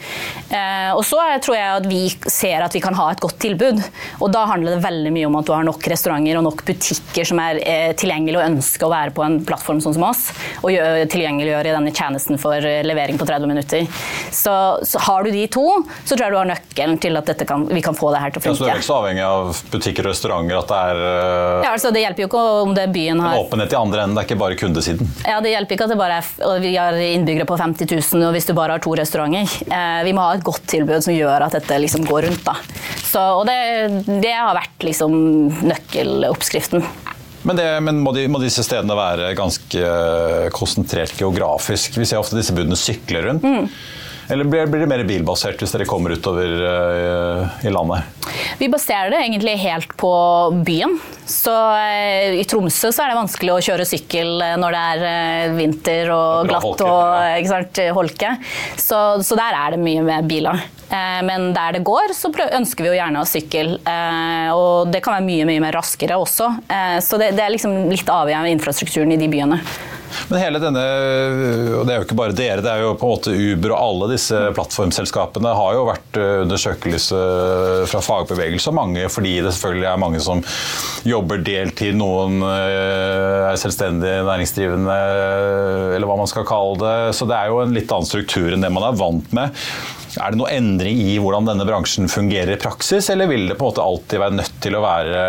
Eh, 0.55 0.93
og 0.95 1.03
så 1.09 1.19
tror 1.43 1.59
jeg 1.59 1.81
at 1.81 1.91
vi 1.91 2.03
ser 2.31 2.63
at 2.63 2.77
vi 2.77 2.85
kan 2.85 2.95
ha 2.99 3.09
et 3.11 3.23
godt 3.23 3.41
tilbud. 3.43 3.83
Og 4.21 4.31
da 4.31 4.45
handler 4.53 4.77
det 4.77 4.87
veldig 4.87 5.15
mye 5.17 5.31
om 5.33 5.41
at 5.41 5.51
du 5.51 5.55
har 5.57 5.67
nok 5.67 5.91
restauranter 5.91 6.39
og 6.39 6.47
nok 6.47 6.65
butikker 6.69 7.27
som 7.27 7.43
er 7.43 7.59
tilgjengelige 7.99 8.39
og 8.39 8.53
ønsker 8.53 8.87
å 8.87 8.93
være 8.95 9.17
på 9.17 9.27
en 9.27 9.41
plattform 9.47 9.83
sånn 9.83 9.99
som 9.99 10.07
oss, 10.07 10.29
og 10.63 10.79
tilgjengeliggjøre 11.11 11.75
denne 11.75 11.95
tjenesten 11.97 12.39
for 12.39 12.63
levering 12.87 13.19
på 13.19 13.27
30 13.27 13.51
minutter. 13.51 13.87
Så, 14.31 14.55
så 14.87 15.03
har 15.09 15.27
du 15.27 15.33
de 15.35 15.40
de 15.41 15.47
to, 15.53 15.65
så 16.05 16.15
tror 16.15 16.25
jeg 16.27 16.35
du 16.35 16.39
har 16.41 16.51
nøkkelen 16.51 17.01
til 17.03 17.19
at 17.21 17.33
kan, 17.49 17.67
vi 17.71 17.83
kan 17.85 17.97
få 17.97 18.13
det 18.15 18.23
her 18.23 18.35
til 18.35 18.43
å 18.43 18.45
funke. 18.45 18.55
Ja, 18.55 18.59
så 18.59 18.67
du 18.67 18.71
er 18.71 18.81
ikke 18.81 18.89
så 18.89 18.99
avhengig 19.01 19.25
av 19.27 19.63
butikker 19.75 20.09
og 20.09 20.15
restauranter? 20.15 20.61
at 20.61 20.71
Det 20.71 20.81
er 20.81 21.03
uh, 21.03 21.65
ja, 21.65 21.73
altså 21.73 21.93
det 21.95 22.05
hjelper 22.05 22.25
jo 22.25 22.31
ikke 22.31 22.45
om 22.65 22.75
det 22.77 22.87
byen 22.95 23.23
har 23.25 23.39
Åpenhet 23.41 23.75
i 23.75 23.79
andre 23.81 24.05
enden, 24.05 24.17
det 24.19 24.25
er 24.25 24.31
ikke 24.31 24.41
bare 24.43 24.59
kundesiden? 24.61 25.13
Ja, 25.27 25.39
Det 25.45 25.55
hjelper 25.55 25.77
ikke 25.77 25.89
at 25.89 25.95
det 25.95 26.01
bare 26.01 26.21
er, 26.21 26.65
vi 26.65 26.75
har 26.77 27.01
innbyggere 27.11 27.49
på 27.49 27.59
50 27.61 27.91
000 27.97 28.29
og 28.29 28.35
hvis 28.37 28.49
du 28.49 28.55
bare 28.57 28.77
har 28.77 28.85
to 28.85 28.95
restauranter. 28.99 29.51
Uh, 29.71 30.01
vi 30.07 30.15
må 30.17 30.25
ha 30.27 30.37
et 30.37 30.47
godt 30.47 30.67
tilbud 30.71 31.01
som 31.05 31.17
gjør 31.17 31.47
at 31.49 31.57
dette 31.59 31.81
liksom 31.87 32.07
går 32.09 32.29
rundt. 32.29 32.45
da. 32.47 32.57
Så, 33.11 33.23
og 33.41 33.47
det, 33.49 33.59
det 34.23 34.35
har 34.37 34.55
vært 34.57 34.87
liksom 34.87 35.15
nøkkeloppskriften. 35.67 36.85
Men, 37.43 37.57
det, 37.57 37.69
men 37.81 38.03
må, 38.05 38.13
de, 38.13 38.27
må, 38.29 38.41
disse 38.43 38.63
stedene 38.67 38.97
være 38.97 39.33
ganske 39.39 39.95
konsentrert 40.55 41.17
geografisk? 41.17 41.97
Vi 41.97 42.09
ser 42.09 42.21
ofte 42.21 42.37
disse 42.37 42.55
budene 42.57 42.77
sykle 42.79 43.25
rundt. 43.25 43.47
Mm. 43.47 43.71
Eller 44.31 44.45
blir, 44.45 44.67
det 44.67 44.87
mer 44.87 45.03
bilbasert 45.05 45.59
hvis 45.59 45.73
dere 45.75 45.87
kommer 45.91 46.15
utover 46.15 46.53
uh, 46.63 47.65
i 47.67 47.73
landet? 47.73 48.07
Vi 48.61 48.69
baserer 48.71 49.11
det 49.11 49.25
egentlig 49.25 49.57
helt 49.59 49.97
på 49.99 50.13
byen. 50.67 50.95
Så 51.27 51.51
uh, 51.53 52.39
I 52.39 52.45
Tromsø 52.49 52.93
så 52.95 53.05
er 53.05 53.13
det 53.13 53.19
vanskelig 53.19 53.57
å 53.57 53.61
kjøre 53.71 53.87
sykkel 53.89 54.45
eh, 54.45 54.57
når 54.61 54.77
det 54.77 54.83
er 54.93 55.03
uh, 55.03 55.57
vinter 55.59 56.13
og 56.15 56.51
glatt 56.51 56.67
holke, 56.67 56.87
og 56.87 57.41
ja. 57.41 57.49
sant, 57.51 57.83
holke. 57.97 58.35
Så, 58.77 59.01
så, 59.27 59.39
der 59.39 59.59
er 59.65 59.75
det 59.75 59.83
mye 59.83 60.07
med 60.07 60.31
biler. 60.31 60.69
Men 60.91 61.53
der 61.55 61.77
det 61.77 61.85
går, 61.87 62.11
så 62.19 62.33
ønsker 62.35 62.83
vi 62.83 62.89
jo 62.91 62.97
gjerne 62.97 63.21
å 63.23 63.27
sykle. 63.29 63.77
Og 64.59 64.91
det 64.91 64.99
kan 65.05 65.15
være 65.15 65.23
mye 65.29 65.45
mye 65.47 65.63
mer 65.63 65.77
raskere 65.79 66.17
også. 66.19 66.49
Så 67.07 67.21
det, 67.23 67.29
det 67.39 67.45
er 67.45 67.55
liksom 67.55 67.77
litt 67.93 68.11
avhengig 68.11 68.41
av 68.41 68.51
infrastrukturen 68.57 69.15
i 69.15 69.21
de 69.21 69.29
byene. 69.31 69.61
Men 70.31 70.43
hele 70.43 70.61
denne, 70.63 70.85
og 71.79 71.87
det 71.87 71.95
er 71.95 72.01
jo 72.01 72.07
ikke 72.07 72.19
bare 72.19 72.37
dere, 72.37 72.65
det 72.65 72.73
er 72.73 72.85
jo 72.85 72.95
på 72.99 73.07
en 73.07 73.15
måte 73.15 73.35
Uber 73.35 73.75
og 73.75 73.81
alle 73.81 74.11
disse 74.15 74.41
plattformselskapene 74.57 75.55
har 75.57 75.77
jo 75.77 75.87
vært 75.89 76.21
under 76.21 76.61
søkelyset 76.61 77.87
fra 77.91 78.03
fagbevegelse 78.05 78.71
og 78.73 78.79
mange 78.79 79.07
fordi 79.13 79.37
det 79.45 79.55
selvfølgelig 79.55 79.89
er 79.91 80.03
mange 80.03 80.23
som 80.25 80.43
jobber 81.07 81.43
deltid, 81.47 81.97
noen 81.99 82.43
er 82.47 83.59
selvstendig 83.61 84.21
næringsdrivende 84.27 84.99
eller 85.97 86.11
hva 86.11 86.19
man 86.21 86.31
skal 86.31 86.47
kalle 86.49 86.79
det. 86.81 86.99
Så 87.17 87.29
det 87.29 87.39
er 87.39 87.51
jo 87.51 87.63
en 87.63 87.75
litt 87.77 87.91
annen 87.93 88.09
struktur 88.09 88.53
enn 88.53 88.65
det 88.65 88.73
man 88.73 88.87
er 88.91 89.01
vant 89.01 89.35
med. 89.37 89.57
Er 90.19 90.33
det 90.33 90.41
noe 90.41 90.51
endring 90.51 90.99
i 91.05 91.19
hvordan 91.23 91.47
denne 91.47 91.67
bransjen 91.69 92.11
fungerer 92.11 92.57
i 92.57 92.61
praksis, 92.61 93.11
eller 93.13 93.31
vil 93.31 93.47
det 93.47 93.59
på 93.59 93.67
en 93.67 93.71
måte 93.71 93.85
alltid 93.85 94.23
være 94.23 94.39
nødt 94.41 94.57
til 94.65 94.75
å 94.75 94.83
være 94.83 95.21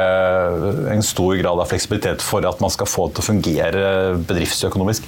en 0.96 1.06
stor 1.06 1.36
grad 1.38 1.62
av 1.62 1.70
fleksibilitet 1.70 2.26
for 2.26 2.48
at 2.50 2.64
man 2.64 2.74
skal 2.74 2.90
få 2.90 3.08
det 3.08 3.20
til 3.20 3.24
å 3.24 3.30
fungere 3.30 3.86
bedriftsøkonomisk? 4.26 5.06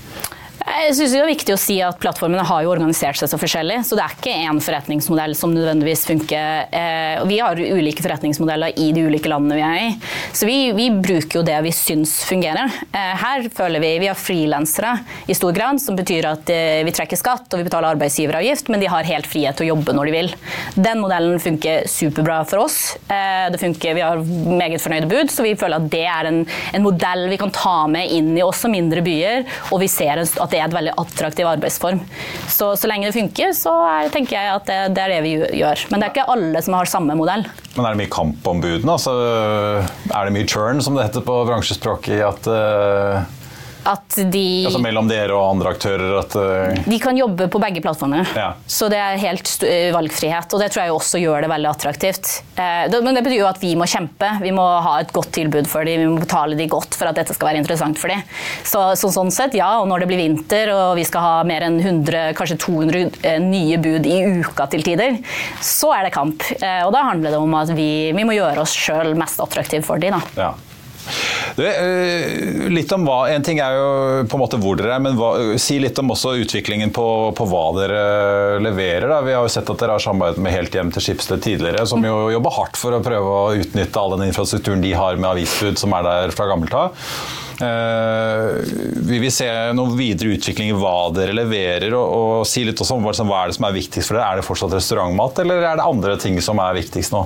Jeg 0.73 0.95
synes 0.97 1.11
det 1.13 1.19
er 1.21 1.27
viktig 1.29 1.53
å 1.53 1.59
si 1.61 1.75
at 1.85 1.99
Plattformene 2.01 2.43
har 2.49 2.63
jo 2.65 2.71
organisert 2.73 3.19
seg 3.19 3.29
så 3.29 3.37
forskjellig, 3.37 3.75
så 3.85 3.97
det 3.97 4.03
er 4.07 4.13
ikke 4.15 4.37
én 4.47 4.59
forretningsmodell 4.63 5.35
som 5.37 5.51
nødvendigvis 5.53 6.05
funker. 6.09 6.63
Eh, 6.73 7.19
vi 7.29 7.37
har 7.37 7.59
ulike 7.61 8.01
forretningsmodeller 8.01 8.73
i 8.81 8.87
de 8.95 9.03
ulike 9.05 9.29
landene 9.29 9.59
vi 9.59 9.63
er 9.67 9.81
i, 9.83 9.91
så 10.33 10.47
vi, 10.49 10.55
vi 10.73 10.87
bruker 10.95 11.39
jo 11.39 11.43
det 11.45 11.59
vi 11.67 11.73
syns 11.77 12.15
fungerer. 12.25 12.73
Eh, 12.89 13.11
her 13.21 13.45
føler 13.53 13.83
vi 13.83 13.91
vi 14.01 14.09
har 14.09 14.17
frilansere 14.17 14.95
i 15.29 15.35
stor 15.37 15.53
grad, 15.53 15.81
som 15.83 15.99
betyr 15.99 16.25
at 16.31 16.49
eh, 16.49 16.81
vi 16.87 16.95
trekker 16.95 17.21
skatt 17.21 17.53
og 17.53 17.61
vi 17.61 17.67
betaler 17.69 17.93
arbeidsgiveravgift, 17.93 18.73
men 18.73 18.81
de 18.81 18.89
har 18.89 19.05
helt 19.11 19.29
frihet 19.29 19.59
til 19.59 19.67
å 19.67 19.71
jobbe 19.75 19.93
når 19.93 20.09
de 20.09 20.15
vil. 20.17 20.33
Den 20.73 21.03
modellen 21.05 21.37
funker 21.43 21.85
superbra 21.91 22.39
for 22.49 22.63
oss. 22.65 22.79
Det 23.05 23.59
funker, 23.61 23.93
Vi 23.93 24.01
har 24.01 24.25
meget 24.25 24.81
fornøyde 24.81 25.09
bud, 25.11 25.29
så 25.29 25.45
vi 25.45 25.53
føler 25.59 25.77
at 25.77 25.89
det 25.93 26.03
er 26.09 26.31
en, 26.31 26.41
en 26.73 26.85
modell 26.85 27.27
vi 27.29 27.37
kan 27.37 27.53
ta 27.53 27.85
med 27.91 28.09
inn 28.09 28.33
i 28.33 28.43
også 28.43 28.71
mindre 28.73 29.03
byer, 29.05 29.45
og 29.69 29.83
vi 29.83 29.91
ser 29.91 30.23
at 30.23 30.49
det 30.49 30.62
er 30.63 30.73
veldig 30.73 30.95
attraktiv 31.03 31.49
arbeidsform. 31.49 32.01
Så, 32.47 32.73
så 32.79 32.89
lenge 32.89 33.09
det 33.09 33.17
funker, 33.17 33.53
så 33.57 33.75
er, 33.89 34.09
tenker 34.13 34.37
jeg 34.37 34.53
at 34.53 34.65
det, 34.69 34.79
det, 34.95 35.05
er 35.05 35.15
det 35.15 35.21
vi 35.25 35.35
gjør. 35.61 35.85
Men 35.91 35.99
det 35.99 36.09
er 36.09 36.15
ikke 36.15 36.27
alle 36.33 36.63
som 36.65 36.77
har 36.79 36.89
samme 36.89 37.19
modell. 37.19 37.45
Men 37.75 37.85
er 37.85 37.93
det 37.93 38.03
mye 38.03 38.13
kamp 38.13 38.49
om 38.49 38.63
budene? 38.63 38.97
Altså, 38.97 39.13
er 40.09 40.27
det 40.27 40.35
mye 40.35 40.49
churn, 40.49 40.83
som 40.85 40.97
det 40.97 41.07
heter 41.09 41.25
på 41.25 41.39
bransjespråket? 41.49 42.19
at 42.23 42.47
uh 42.47 43.41
at 43.89 44.17
de 44.31 44.45
Altså 44.67 44.81
mellom 44.83 45.09
dere 45.09 45.35
og 45.35 45.55
andre 45.55 45.73
aktører? 45.75 46.13
At, 46.21 46.35
uh... 46.37 46.83
De 46.87 46.99
kan 47.01 47.17
jobbe 47.17 47.47
på 47.51 47.61
begge 47.61 47.83
plattformene. 47.83 48.25
Ja. 48.37 48.53
Så 48.69 48.89
det 48.91 48.99
er 49.01 49.19
helt 49.21 49.49
eh, 49.67 49.89
valgfrihet. 49.95 50.53
Og 50.53 50.63
det 50.63 50.69
tror 50.73 50.83
jeg 50.85 50.95
også 50.95 51.21
gjør 51.21 51.45
det 51.45 51.51
veldig 51.51 51.69
attraktivt. 51.71 52.31
Eh, 52.55 52.85
det, 52.91 53.01
men 53.05 53.17
det 53.17 53.25
betyr 53.25 53.41
jo 53.41 53.49
at 53.49 53.61
vi 53.61 53.73
må 53.79 53.87
kjempe. 53.89 54.29
Vi 54.43 54.53
må 54.55 54.65
ha 54.85 54.97
et 55.01 55.13
godt 55.15 55.33
tilbud 55.35 55.69
for 55.69 55.87
dem. 55.87 56.03
Vi 56.03 56.11
må 56.15 56.23
betale 56.23 56.57
dem 56.59 56.71
godt 56.71 56.97
for 56.97 57.11
at 57.11 57.19
dette 57.19 57.35
skal 57.35 57.51
være 57.51 57.63
interessant 57.63 57.99
for 57.99 58.13
dem. 58.13 58.23
Så, 58.63 58.83
så, 58.99 59.11
sånn 59.13 59.31
sett, 59.33 59.57
ja. 59.59 59.69
Og 59.81 59.89
når 59.91 60.03
det 60.03 60.11
blir 60.11 60.23
vinter 60.23 60.73
og 60.73 60.95
vi 60.99 61.07
skal 61.07 61.27
ha 61.27 61.35
mer 61.47 61.67
enn 61.67 61.79
100, 61.81 62.33
kanskje 62.39 62.59
200 62.63 63.39
nye 63.43 63.79
bud 63.83 64.07
i 64.09 64.19
uka 64.43 64.67
til 64.71 64.85
tider, 64.85 65.19
så 65.63 65.93
er 65.97 66.07
det 66.07 66.15
kamp. 66.15 66.45
Eh, 66.59 66.81
og 66.85 66.93
da 66.95 67.07
handler 67.09 67.35
det 67.35 67.41
om 67.41 67.57
at 67.59 67.73
vi, 67.75 67.89
vi 68.15 68.27
må 68.27 68.37
gjøre 68.37 68.63
oss 68.63 68.75
sjøl 68.75 69.15
mest 69.19 69.43
attraktive 69.43 69.85
for 69.85 70.01
dem. 70.01 70.15
Da. 70.15 70.47
Ja. 70.47 70.53
Du, 71.55 71.63
eh, 71.67 72.69
litt 72.73 72.91
om 72.95 73.05
hva, 73.05 73.17
En 73.33 73.43
ting 73.45 73.59
er 73.61 73.75
jo 73.77 73.87
på 74.29 74.37
en 74.37 74.43
måte 74.43 74.59
hvor 74.61 74.79
dere 74.79 74.95
er, 74.95 75.03
men 75.03 75.17
hva, 75.19 75.31
si 75.61 75.77
litt 75.81 75.99
om 76.01 76.13
også 76.15 76.35
utviklingen 76.43 76.93
på, 76.95 77.05
på, 77.37 77.47
hva 77.49 77.63
dere 77.77 78.01
leverer. 78.63 79.07
Da. 79.11 79.21
Vi 79.25 79.35
har 79.35 79.45
jo 79.45 79.53
sett 79.53 79.69
at 79.69 79.83
dere 79.83 79.97
har 79.97 80.03
samarbeidet 80.03 80.43
med 80.43 80.55
Helt 80.55 80.75
Hjem 80.77 80.93
til 80.95 81.07
Skipsted 81.07 81.43
tidligere, 81.45 81.85
som 81.89 82.03
jo 82.05 82.27
jobber 82.33 82.57
hardt 82.57 82.79
for 82.79 82.95
å 82.95 83.03
prøve 83.05 83.37
å 83.37 83.55
utnytte 83.61 84.01
all 84.01 84.17
den 84.17 84.27
infrastrukturen 84.29 84.83
de 84.83 84.93
har 84.97 85.19
med 85.19 85.31
avisbud 85.35 85.81
som 85.81 85.95
er 85.97 86.07
der 86.07 86.35
fra 86.35 86.49
gammelt 86.51 86.77
av. 86.77 87.07
Eh, 87.61 88.63
vi 89.03 89.19
vil 89.21 89.31
se 89.31 89.47
noen 89.77 89.93
videre 89.97 90.33
utvikling 90.33 90.71
i 90.71 90.77
hva 90.77 91.11
dere 91.13 91.35
leverer, 91.35 91.93
og, 91.97 92.05
og 92.13 92.47
si 92.49 92.63
litt 92.65 92.79
også 92.81 92.97
om 92.97 93.05
hva 93.05 93.13
er 93.13 93.51
det 93.51 93.57
som 93.57 93.67
er 93.67 93.75
viktigst 93.75 94.09
for 94.09 94.17
dere. 94.17 94.29
Er 94.31 94.41
det 94.41 94.47
fortsatt 94.47 94.73
restaurantmat, 94.73 95.43
eller 95.43 95.67
er 95.69 95.79
det 95.79 95.85
andre 95.85 96.17
ting 96.21 96.39
som 96.43 96.61
er 96.63 96.77
viktigst 96.79 97.13
nå? 97.13 97.25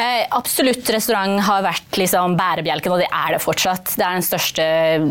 Eh, 0.00 0.24
absolutt 0.36 0.88
restaurant 0.94 1.42
har 1.44 1.64
vært 1.66 2.00
liksom, 2.00 2.36
bærebjelken, 2.40 2.94
og 2.94 3.02
det 3.02 3.10
er 3.10 3.36
det 3.36 3.42
fortsatt. 3.44 3.94
Det 3.98 4.06
er 4.06 4.16
den 4.16 4.26
største 4.26 4.66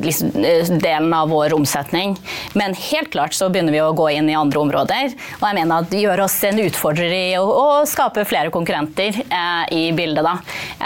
liksom, 0.08 0.34
eh, 0.42 0.74
delen 0.82 1.14
av 1.14 1.30
vår 1.34 1.54
omsetning. 1.58 2.18
Men 2.58 2.78
helt 2.90 3.14
klart 3.14 3.38
så 3.38 3.52
begynner 3.54 3.76
vi 3.76 3.84
å 3.84 3.94
gå 3.98 4.10
inn 4.16 4.32
i 4.32 4.38
andre 4.38 4.64
områder. 4.64 5.14
Og 5.40 5.46
jeg 5.46 5.60
mener 5.60 5.84
at 5.84 5.92
det 5.94 6.02
gjør 6.04 6.26
oss 6.26 6.40
en 6.48 6.64
utfordrer 6.64 7.14
i 7.14 7.26
å, 7.40 7.46
å 7.46 7.70
skape 7.90 8.26
flere 8.30 8.54
konkurrenter 8.54 9.22
eh, 9.22 9.64
i 9.76 9.86
bildet. 9.96 10.26
Da. 10.26 10.38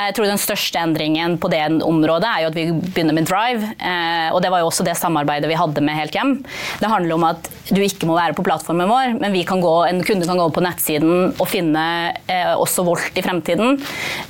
Jeg 0.09 0.17
tror 0.17 0.29
den 0.29 0.41
største 0.41 0.81
endringen 0.83 1.39
på 1.41 1.49
det 1.53 1.63
området 1.83 2.29
er 2.29 2.43
jo 2.43 2.51
at 2.51 2.57
vi 2.57 2.67
begynner 2.73 3.15
med 3.15 3.29
Drive 3.29 3.52
Live. 3.53 3.69
Eh, 3.77 4.29
og 4.33 4.41
det 4.43 4.51
var 4.53 4.63
jo 4.63 4.69
også 4.69 4.85
det 4.85 4.95
samarbeidet 4.99 5.49
vi 5.49 5.57
hadde 5.57 5.83
med 5.85 5.97
Helt 5.97 6.15
Hjem. 6.15 6.35
Det 6.81 6.89
handler 6.89 7.15
om 7.15 7.25
at 7.27 7.49
du 7.69 7.81
ikke 7.83 8.07
må 8.09 8.17
være 8.17 8.35
på 8.37 8.45
plattformen 8.45 8.89
vår, 8.89 9.17
men 9.21 9.37
gå, 9.63 9.75
en 9.87 10.03
kunde 10.05 10.27
kan 10.27 10.39
gå 10.39 10.49
på 10.53 10.63
nettsiden 10.63 11.33
og 11.37 11.47
finne 11.49 11.85
eh, 12.27 12.53
også 12.53 12.85
Volt 12.87 13.17
i 13.17 13.23
fremtiden. 13.23 13.77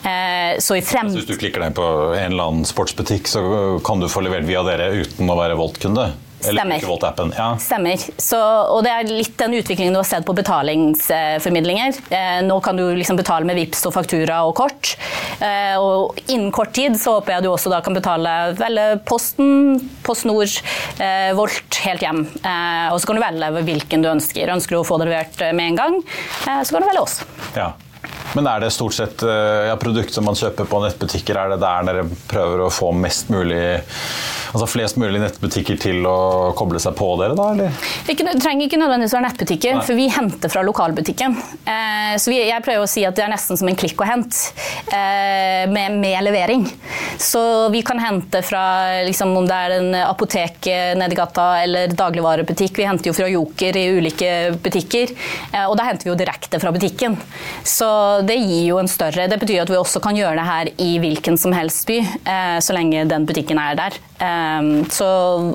Eh, 0.05 0.59
så 0.62 0.77
i 0.77 0.83
frem... 0.86 1.09
Altså 1.09 1.23
hvis 1.23 1.31
du 1.31 1.39
klikker 1.39 1.63
deg 1.63 1.75
på 1.77 1.88
en 2.13 2.36
eller 2.36 2.51
annen 2.51 2.67
sportsbutikk, 2.67 3.29
så 3.29 3.43
kan 3.86 4.03
du 4.03 4.09
få 4.12 4.25
levert 4.25 4.47
via 4.47 4.63
dere 4.67 4.91
uten 5.01 5.31
å 5.31 5.39
være 5.39 5.57
Volt-kunde? 5.59 6.12
Stemmer. 6.43 6.84
Ja. 7.38 7.47
Stemmer. 7.62 8.03
Så, 8.21 8.39
og 8.39 8.84
det 8.86 8.91
er 8.93 9.10
litt 9.10 9.36
den 9.39 9.56
utviklingen 9.58 9.95
du 9.95 9.99
har 10.01 10.08
sett 10.08 10.25
på 10.27 10.36
betalingsformidlinger. 10.38 11.99
Eh, 12.13 12.39
nå 12.45 12.60
kan 12.65 12.77
du 12.79 12.84
liksom 12.97 13.19
betale 13.19 13.47
med 13.47 13.58
VIPS 13.60 13.86
og 13.89 13.95
faktura 13.95 14.41
og 14.47 14.56
kort. 14.60 14.95
Eh, 15.39 15.75
og 15.79 16.19
innen 16.27 16.51
kort 16.56 16.73
tid 16.75 16.97
så 16.99 17.17
håper 17.17 17.38
jeg 17.38 17.45
du 17.45 17.51
også 17.53 17.71
da 17.73 17.82
kan 17.86 17.95
betale 17.97 18.34
velge 18.60 18.88
Posten, 19.08 19.79
PostNord, 20.06 20.60
eh, 20.99 21.32
Volt 21.38 21.79
helt 21.88 22.03
hjem. 22.03 22.25
Eh, 22.43 22.89
og 22.93 22.99
så 22.99 23.10
kan 23.10 23.19
du 23.19 23.23
velge 23.23 23.63
hvilken 23.69 24.03
du 24.03 24.12
ønsker. 24.12 24.51
Ønsker 24.53 24.77
du 24.77 24.82
å 24.84 24.88
få 24.88 24.99
det 25.01 25.10
levert 25.10 25.41
eh, 25.41 25.56
med 25.56 25.73
en 25.73 25.82
gang, 25.82 25.97
eh, 26.47 26.62
så 26.63 26.75
kan 26.75 26.86
du 26.86 26.91
velge 26.91 27.08
oss. 27.08 27.21
Ja. 27.58 27.71
Men 28.37 28.49
er 28.49 28.63
det 28.63 28.73
stort 28.73 28.95
sett 28.97 29.23
ja, 29.23 29.75
produkter 29.79 30.25
man 30.25 30.37
kjøper 30.37 30.69
på 30.69 30.81
nettbutikker, 30.83 31.37
er 31.37 31.53
det 31.53 31.61
der 31.61 31.89
dere 31.89 32.05
prøver 32.29 32.65
å 32.65 32.71
få 32.73 32.91
mest 32.97 33.29
mulig 33.33 33.63
altså 34.53 34.67
flest 34.69 34.99
mulig 35.01 35.21
nettbutikker 35.21 35.79
til 35.81 36.05
å 36.05 36.53
koble 36.57 36.79
seg 36.81 36.93
på 36.97 37.07
dere, 37.19 37.33
da? 37.37 37.49
eller? 37.55 37.73
Det 38.05 38.35
trenger 38.41 38.67
ikke 38.67 38.79
nødvendigvis 38.79 39.15
være 39.15 39.25
nettbutikker, 39.25 39.77
Nei. 39.79 39.85
for 39.87 39.97
vi 39.97 40.07
henter 40.13 40.53
fra 40.53 40.63
lokalbutikken. 40.65 41.37
Eh, 41.65 42.13
så 42.21 42.31
vi, 42.31 42.37
jeg 42.45 42.65
prøver 42.65 42.85
å 42.85 42.89
si 42.89 43.05
at 43.07 43.17
det 43.17 43.25
er 43.25 43.33
nesten 43.33 43.59
som 43.59 43.69
en 43.69 43.79
klikk 43.79 43.97
og 44.03 44.09
hent, 44.09 44.41
eh, 44.93 45.65
med, 45.73 45.97
med, 45.97 46.19
levering. 46.27 46.67
Så 47.17 47.41
vi 47.73 47.81
kan 47.85 48.01
hente 48.01 48.43
fra 48.45 48.63
liksom, 49.07 49.33
om 49.39 49.49
det 49.49 49.57
er 49.57 49.75
en 49.79 49.97
apotek 50.03 50.69
nedi 50.99 51.17
gata 51.17 51.47
eller 51.63 51.93
dagligvarebutikk. 51.97 52.77
Vi 52.77 52.87
henter 52.87 53.09
jo 53.09 53.17
fra 53.17 53.29
Joker 53.31 53.79
i 53.79 53.87
ulike 53.97 54.31
butikker, 54.61 55.15
eh, 55.49 55.65
og 55.65 55.75
da 55.79 55.89
henter 55.89 56.07
vi 56.07 56.13
jo 56.13 56.19
direkte 56.19 56.61
fra 56.61 56.73
butikken. 56.75 57.17
Så 57.65 57.89
det 58.27 58.38
gir 58.39 58.65
jo 58.67 58.79
en 58.81 58.89
større 58.89 59.27
Det 59.31 59.39
betyr 59.41 59.63
at 59.63 59.71
vi 59.71 59.79
også 59.79 60.01
kan 60.03 60.17
gjøre 60.17 60.38
det 60.39 60.47
her 60.47 60.71
i 60.83 60.89
hvilken 61.01 61.38
som 61.39 61.53
helst 61.55 61.86
by, 61.89 61.99
eh, 62.01 62.57
så 62.63 62.75
lenge 62.75 63.05
den 63.09 63.27
butikken 63.29 63.59
er 63.62 63.77
der. 63.79 63.97
Ehm, 64.23 64.86
så, 64.93 65.07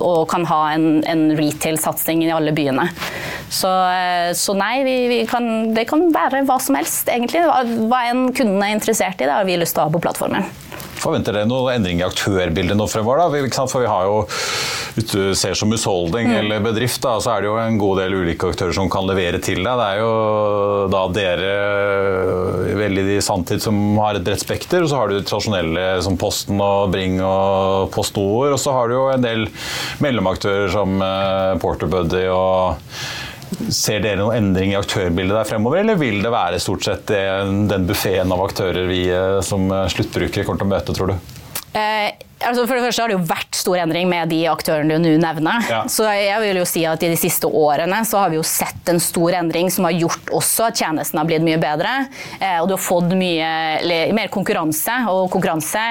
og 0.03 0.27
kan 0.31 0.45
ha 0.49 0.59
en, 0.75 1.03
en 1.09 1.25
retail-satsing 1.39 2.23
i 2.25 2.31
alle 2.35 2.53
byene. 2.55 2.89
Så, 3.49 3.69
eh, 3.69 4.31
så 4.37 4.55
nei, 4.57 4.81
vi, 4.87 4.97
vi 5.11 5.19
kan, 5.29 5.73
det 5.75 5.87
kan 5.89 6.07
være 6.13 6.43
hva 6.47 6.59
som 6.61 6.77
helst, 6.79 7.09
egentlig. 7.11 7.45
Hva 7.89 8.03
en 8.11 8.27
kunden 8.35 8.61
er 8.63 8.75
interessert 8.77 9.21
i, 9.21 9.27
det 9.27 9.35
har 9.35 9.47
vi 9.47 9.59
lyst 9.59 9.77
til 9.77 9.85
å 9.85 9.89
ha 9.89 9.95
på 9.95 10.03
plattformen. 10.03 10.47
Forventer 10.99 11.35
dere 11.35 11.47
noen 11.49 11.77
endring 11.77 12.01
i 12.01 12.07
aktørbildet 12.07 12.77
nå 12.77 12.87
fremover? 12.91 13.21
da? 13.23 13.65
For 13.69 13.83
vi 13.83 13.89
har 13.89 14.07
jo, 14.07 14.17
Hvis 14.95 15.09
du 15.11 15.21
ser 15.37 15.55
som 15.55 15.71
husholdning 15.71 16.29
mm. 16.31 16.35
eller 16.41 16.63
bedrift, 16.63 17.01
da, 17.03 17.17
så 17.23 17.35
er 17.35 17.43
det 17.43 17.49
jo 17.49 17.57
en 17.61 17.79
god 17.79 18.01
del 18.01 18.17
ulike 18.19 18.51
aktører 18.51 18.75
som 18.75 18.89
kan 18.91 19.07
levere 19.07 19.39
til 19.43 19.61
deg. 19.63 19.79
Det 19.79 19.87
er 19.87 20.01
jo 20.01 20.13
da 20.91 21.03
dere 21.15 21.53
veldig 22.79 23.05
i 23.15 23.21
sanntid 23.23 23.63
som 23.63 23.77
har 24.01 24.17
et 24.17 24.25
bredt 24.25 24.43
spekter, 24.43 24.83
og 24.83 24.91
så 24.91 24.99
har 25.01 25.11
du 25.11 25.19
tradisjonelle 25.21 25.87
som 26.05 26.17
Posten 26.19 26.59
og 26.63 26.91
Bring 26.93 27.19
og 27.23 27.89
PostNord, 27.95 28.55
og 28.55 28.61
så 28.61 28.75
har 28.75 28.89
du 28.89 28.97
jo 28.97 29.07
en 29.13 29.25
del 29.25 29.47
mellomaktører 30.03 30.69
som 30.73 30.99
eh, 31.03 31.55
Porterbuddy 31.63 32.25
og 32.33 32.79
Ser 33.73 34.03
dere 34.03 34.19
noen 34.19 34.37
endring 34.37 34.73
i 34.73 34.77
aktørbildet 34.79 35.35
der 35.35 35.49
fremover, 35.49 35.81
eller 35.81 35.99
vil 35.99 36.21
det 36.23 36.31
være 36.33 36.61
stort 36.61 36.85
sett 36.85 37.09
den 37.09 37.87
buffeen 37.89 38.31
av 38.33 38.43
aktører 38.45 38.85
vi 38.89 39.03
eh, 39.09 39.39
som 39.45 39.67
sluttbrukere 39.89 40.45
kommer 40.45 40.61
til 40.61 40.69
å 40.69 40.73
møte, 40.75 40.95
tror 40.97 41.13
du? 41.13 41.37
Eh, 41.77 42.28
altså 42.45 42.65
for 42.65 42.77
det 42.77 42.83
første 42.85 43.03
har 43.03 43.11
det 43.11 43.17
jo 43.17 43.27
vært 43.29 43.57
stor 43.59 43.79
endring 43.81 44.09
med 44.09 44.29
de 44.31 44.39
aktørene 44.51 44.97
du 44.99 45.03
nå 45.03 45.15
nevner. 45.21 45.65
Ja. 45.69 45.81
Så 45.91 46.05
jeg 46.07 46.39
vil 46.43 46.59
jo 46.61 46.67
si 46.69 46.85
at 46.87 47.03
I 47.03 47.11
de 47.11 47.19
siste 47.19 47.49
årene 47.49 48.01
så 48.07 48.21
har 48.21 48.31
vi 48.31 48.39
jo 48.39 48.45
sett 48.47 48.89
en 48.91 49.01
stor 49.03 49.35
endring 49.41 49.69
som 49.73 49.87
har 49.87 49.97
gjort 49.97 50.31
også 50.35 50.69
at 50.69 50.79
tjenesten 50.79 51.19
har 51.19 51.27
blitt 51.29 51.45
mye 51.45 51.59
bedre. 51.61 51.93
Eh, 52.39 52.57
og 52.61 52.69
du 52.69 52.75
har 52.75 52.83
fått 52.83 53.11
mye 53.17 54.13
mer 54.15 54.31
konkurranse, 54.33 54.95
og 55.11 55.29
konkurranse 55.33 55.83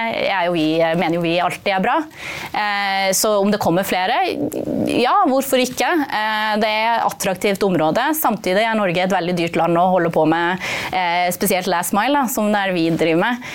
jo 0.47 0.55
vi, 0.57 0.67
mener 0.99 1.19
jo 1.19 1.25
vi 1.25 1.37
alltid 1.43 1.73
er 1.77 1.85
bra. 1.85 1.99
Eh, 2.53 3.11
så 3.17 3.35
om 3.43 3.53
det 3.53 3.61
kommer 3.63 3.87
flere, 3.87 4.17
ja, 4.89 5.15
hvorfor 5.29 5.61
ikke? 5.63 5.91
Det 6.59 6.69
er 6.69 6.89
et 6.95 7.07
attraktivt 7.07 7.63
område. 7.67 8.09
Samtidig 8.19 8.65
er 8.65 8.79
Norge 8.79 9.05
et 9.05 9.13
veldig 9.13 9.37
dyrt 9.39 9.59
land 9.59 9.79
å 9.79 9.89
holde 9.93 10.11
på 10.15 10.25
med, 10.29 10.63
spesielt 11.35 11.69
last 11.71 11.95
mile, 11.97 12.25
som 12.33 12.49
det 12.53 12.63
er 12.65 12.75
vi 12.77 12.87
driver 12.91 13.21
med. 13.23 13.49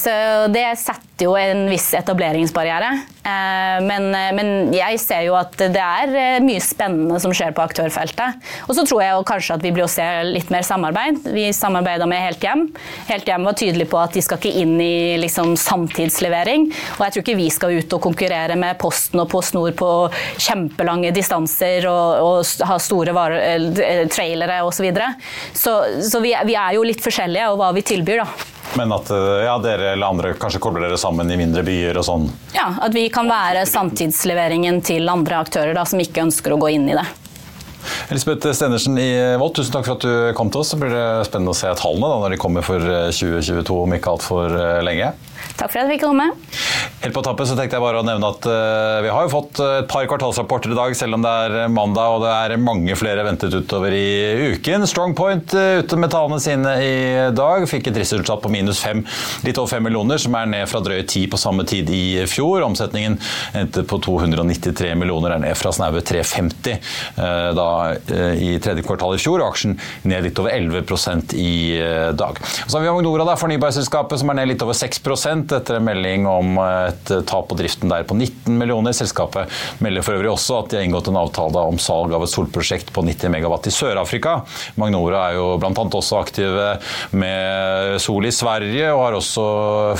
Så 0.00 0.12
det 0.52 0.64
setter 0.80 1.28
jo 1.28 1.36
en 1.38 1.66
viss 1.70 1.90
etableringsbarriere. 2.06 2.92
Eh, 3.26 3.78
men, 3.82 4.08
men, 4.38 4.50
jeg 4.74 5.00
ser 5.02 5.26
jo 5.26 5.34
at 5.38 5.56
det 5.58 5.82
er 5.82 6.40
mye 6.44 6.62
spennende 6.62 7.18
som 7.22 7.34
skjer 7.34 7.54
på 7.56 7.64
aktørfeltet. 7.64 8.40
Og 8.68 8.76
så 8.78 8.86
tror 8.86 9.02
jeg 9.02 9.26
kanskje 9.28 9.58
at 9.58 9.66
vi 9.66 9.72
blir 9.74 9.86
å 9.86 9.90
se 9.90 10.06
litt 10.28 10.52
mer 10.54 10.64
samarbeid. 10.66 11.26
Vi 11.34 11.48
samarbeida 11.56 12.08
med 12.08 12.22
Helt 12.22 12.44
Hjem. 12.44 12.66
Helt 13.10 13.28
Hjem 13.28 13.46
var 13.48 13.58
tydelig 13.58 13.88
på 13.90 14.00
at 14.00 14.14
de 14.16 14.22
skal 14.24 14.40
ikke 14.40 14.54
inn 14.62 14.76
i 14.82 15.16
liksom, 15.20 15.56
samtidslevering. 15.60 16.68
Og 16.96 17.04
jeg 17.04 17.16
tror 17.16 17.26
ikke 17.26 17.38
vi 17.42 17.50
skal 17.52 17.76
ut 17.80 17.98
og 17.98 18.04
konkurrere 18.06 18.58
med 18.58 18.78
Posten 18.80 19.22
og 19.22 19.30
PostNord 19.32 19.74
på 19.78 19.90
kjempelange 20.38 21.12
distanser 21.16 21.88
og, 21.90 22.22
og 22.22 22.68
ha 22.70 22.78
store 22.82 23.14
trailere 24.12 24.62
osv. 24.62 24.76
Så, 24.76 24.84
videre. 24.84 25.14
så 25.56 25.72
Så 26.04 26.20
vi, 26.20 26.34
vi 26.44 26.54
er 26.54 26.76
jo 26.76 26.84
litt 26.84 27.00
forskjellige 27.02 27.48
og 27.48 27.58
hva 27.62 27.72
vi 27.74 27.82
tilbyr, 27.86 28.20
da. 28.22 28.55
Men 28.74 28.92
at 28.96 29.10
eh, 29.14 29.44
ja, 29.46 29.54
dere 29.62 29.92
eller 29.92 30.10
andre 30.10 30.32
kanskje 30.40 30.60
kobler 30.62 30.88
dere 30.88 30.98
sammen 31.00 31.30
i 31.30 31.38
mindre 31.38 31.62
byer 31.66 32.00
og 32.00 32.08
sånn? 32.08 32.26
Ja, 32.56 32.72
at 32.82 32.96
vi 32.96 33.06
kan 33.12 33.30
være 33.30 33.66
samtidsleveringen 33.68 34.82
til 34.86 35.08
andre 35.12 35.40
aktører 35.44 35.76
da, 35.76 35.86
som 35.88 36.02
ikke 36.02 36.26
ønsker 36.26 36.56
å 36.56 36.60
gå 36.60 36.74
inn 36.76 36.90
i 36.90 36.98
det. 36.98 37.06
Elisabeth 38.10 38.50
Stenersen 38.52 38.98
i 38.98 39.10
Volt, 39.38 39.56
tusen 39.58 39.74
takk 39.74 39.86
for 39.86 39.96
at 39.96 40.04
du 40.06 40.36
kom 40.38 40.50
til 40.50 40.62
oss. 40.62 40.72
Så 40.74 40.80
blir 40.80 40.92
det 40.92 41.06
spennende 41.28 41.54
å 41.54 41.58
se 41.58 41.70
tallene 41.78 42.10
da, 42.10 42.20
når 42.24 42.34
de 42.34 42.40
kommer 42.42 42.66
for 42.66 42.82
2022 42.82 43.62
eh, 43.62 43.82
om 43.82 43.96
ikke 43.96 44.14
altfor 44.16 44.58
eh, 44.58 44.82
lenge. 44.86 45.12
Takk 45.56 45.70
for 45.70 45.78
at 45.78 45.86
jeg 45.86 45.96
fikk 45.96 46.06
komme. 46.08 46.30
Helt 47.06 47.14
på 47.14 47.22
tappet 47.22 47.46
så 47.46 47.54
tenkte 47.54 47.76
jeg 47.76 47.84
bare 47.84 48.00
å 48.00 48.04
nevne 48.06 48.28
at 48.32 48.46
uh, 48.48 48.98
vi 49.04 49.10
har 49.12 49.26
jo 49.26 49.30
fått 49.30 49.60
et 49.62 49.88
par 49.90 50.06
kvartalsrapporter 50.10 50.72
i 50.72 50.76
dag, 50.78 50.94
selv 50.98 51.18
om 51.18 51.22
det 51.22 51.32
er 51.46 51.68
mandag 51.70 52.16
og 52.16 52.24
det 52.24 52.32
er 52.32 52.54
mange 52.58 52.96
flere 52.98 53.22
ventet 53.26 53.52
utover 53.54 53.94
i 53.94 54.54
uken. 54.56 54.86
Strongpoint 54.88 55.54
uh, 55.54 55.82
ute 55.84 55.98
med 56.00 56.10
tallene 56.10 56.40
sine 56.42 56.72
i 56.82 56.96
dag. 57.36 57.66
Fikk 57.70 57.90
et 57.90 57.98
driftsresultat 57.98 58.42
på 58.42 58.50
minus 58.52 58.80
fem, 58.82 59.04
litt 59.46 59.60
over 59.60 59.70
fem 59.76 59.86
millioner, 59.86 60.18
som 60.22 60.34
er 60.40 60.48
ned 60.50 60.66
fra 60.70 60.80
drøye 60.82 61.04
ti 61.06 61.26
på 61.30 61.40
samme 61.40 61.66
tid 61.68 61.92
i 61.94 62.24
fjor. 62.30 62.64
Omsetningen 62.66 63.18
endte 63.60 63.84
på 63.86 64.00
293 64.02 64.94
millioner, 64.98 65.36
er 65.36 65.44
ned 65.44 65.60
fra 65.60 65.74
snaue 65.76 66.02
350 66.02 66.80
uh, 67.20 67.52
da 67.56 67.68
i 68.36 68.56
tredje 68.62 68.82
kvartal 68.86 69.14
i 69.14 69.20
fjor. 69.22 69.44
og 69.44 69.52
Aksjen 69.52 69.76
ned 70.08 70.26
litt 70.26 70.42
over 70.42 70.56
11% 70.56 71.36
i 71.38 71.54
dag. 72.16 72.40
Så 72.66 72.76
har 72.76 72.84
vi 72.84 72.90
Magnora, 72.90 73.28
da, 73.28 73.36
fornybarselskapet, 73.38 74.18
som 74.20 74.32
er 74.32 74.40
ned 74.40 74.54
litt 74.54 74.64
over 74.64 74.76
6 74.76 75.04
etter 75.44 75.78
en 75.78 75.86
melding 75.86 76.26
om 76.30 76.56
et 76.62 77.12
tap 77.28 77.48
på 77.50 77.58
driften 77.58 77.92
der 77.92 78.06
på 78.08 78.16
19 78.16 78.56
millioner. 78.58 78.94
Selskapet 78.96 79.52
melder 79.84 80.04
for 80.06 80.16
øvrig 80.16 80.32
også 80.32 80.60
at 80.60 80.70
de 80.72 80.80
har 80.80 80.86
inngått 80.86 81.10
en 81.10 81.20
avtale 81.20 81.64
om 81.70 81.80
salg 81.82 82.14
av 82.16 82.24
et 82.24 82.32
solprosjekt 82.32 82.92
på 82.94 83.04
90 83.06 83.32
megawatt 83.34 83.68
i 83.68 83.74
Sør-Afrika. 83.74 84.38
Magnora 84.80 85.26
er 85.30 85.38
jo 85.38 85.46
bl.a. 85.60 85.72
også 85.72 86.20
aktive 86.20 86.68
med 87.16 88.00
sol 88.02 88.26
i 88.26 88.34
Sverige, 88.34 88.90
og 88.92 89.04
har 89.04 89.18
også 89.18 89.46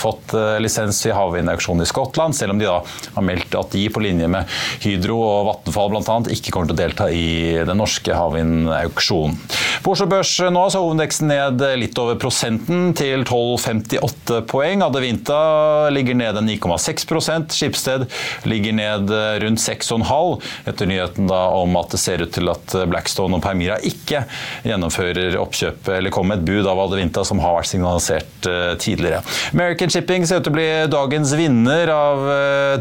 fått 0.00 0.34
eh, 0.36 0.56
lisens 0.62 1.00
i 1.08 1.14
havvindauksjonen 1.14 1.84
i 1.84 1.90
Skottland, 1.90 2.36
selv 2.36 2.54
om 2.54 2.60
de 2.60 2.68
da 2.68 2.80
har 3.14 3.24
meldt 3.24 3.54
at 3.58 3.72
de 3.74 3.86
på 3.92 4.02
linje 4.02 4.28
med 4.30 4.56
Hydro 4.84 5.18
og 5.22 5.50
Vattenfall 5.50 5.92
bl.a. 5.94 6.18
ikke 6.34 6.54
kommer 6.54 6.70
til 6.70 6.76
å 6.76 6.80
delta 6.80 7.08
i 7.12 7.26
den 7.66 7.80
norske 7.80 8.16
havvindauksjonen. 8.16 9.38
På 9.84 9.94
Oslo 9.94 10.08
Børs 10.10 10.32
nå 10.50 10.64
så 10.72 10.82
hovedindeksen 10.82 11.30
ned 11.30 11.62
litt 11.78 11.98
over 12.00 12.18
prosenten 12.20 12.90
til 12.96 13.22
12,58 13.26 14.42
poeng. 14.50 14.82
Adevinta 15.26 15.90
ligger 15.90 16.14
ned 16.14 16.36
9,6% 16.36 17.52
Skipsted 17.52 18.06
ligger 18.42 18.72
ned 18.72 19.10
rundt 19.42 19.60
6,5 19.60 20.42
etter 20.66 20.86
nyheten 20.86 21.26
da 21.26 21.48
om 21.48 21.76
at 21.76 21.90
det 21.90 21.98
ser 21.98 22.22
ut 22.22 22.32
til 22.32 22.48
at 22.50 22.74
Blackstone 22.86 23.36
og 23.36 23.42
Permira 23.42 23.78
ikke 23.82 24.24
gjennomfører 24.66 25.36
oppkjøpet 25.40 25.96
eller 25.98 26.10
kommer 26.14 26.36
med 26.36 26.42
et 26.42 26.48
bud 26.50 26.66
av 26.66 26.80
Adevinta 26.84 27.24
som 27.26 27.40
har 27.42 27.56
vært 27.56 27.70
signalisert 27.70 28.46
eh, 28.50 28.74
tidligere. 28.82 29.22
American 29.54 29.90
Shipping 29.90 30.26
ser 30.26 30.40
ut 30.40 30.46
til 30.46 30.54
å 30.54 30.56
bli 30.58 30.68
dagens 30.90 31.34
vinner 31.38 31.90
av 31.92 32.24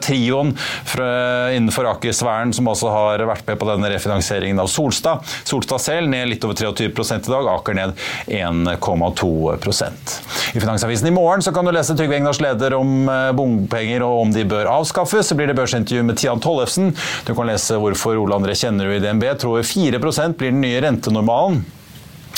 trioen 0.03 0.53
fra, 0.57 1.09
innenfor 1.55 1.89
Aker-sfæren 1.95 2.53
som 2.55 2.67
også 2.69 2.91
har 2.93 3.25
vært 3.29 3.45
med 3.47 3.59
på 3.61 3.69
denne 3.69 3.89
refinansieringen 3.93 4.59
av 4.61 4.69
Solstad. 4.71 5.23
Solstad 5.47 5.81
selv 5.83 6.09
ned 6.11 6.29
litt 6.31 6.45
over 6.45 6.57
23 6.57 6.89
i 6.89 7.31
dag, 7.31 7.51
Aker 7.55 7.77
ned 7.77 7.91
1,2% 8.27 10.15
I 10.55 10.59
Finansavisen 10.61 11.07
i 11.09 11.15
morgen 11.15 11.43
så 11.45 11.53
kan 11.55 11.65
du 11.65 11.73
lese 11.75 11.95
Trygve 11.95 12.17
Egnars 12.35 12.41
leder 12.41 12.73
om 12.75 13.09
eh, 13.09 13.31
bompenger 13.35 14.03
og 14.03 14.25
om 14.25 14.31
de 14.33 14.43
bør 14.45 14.67
avskaffes. 14.67 15.29
Så 15.29 15.35
blir 15.35 15.47
det 15.47 15.55
børsintervju 15.55 16.03
med 16.03 16.17
Tian 16.17 16.41
Tollefsen. 16.41 16.93
Du 17.25 17.33
kan 17.35 17.47
lese 17.47 17.77
hvorfor 17.79 18.17
Ole 18.19 18.35
André 18.35 18.55
Kjennerud 18.55 18.97
i 18.97 19.03
DNB 19.03 19.23
tror 19.39 19.63
4% 19.63 20.35
blir 20.35 20.51
den 20.51 20.61
nye 20.61 20.81
rentenormalen. 20.83 21.63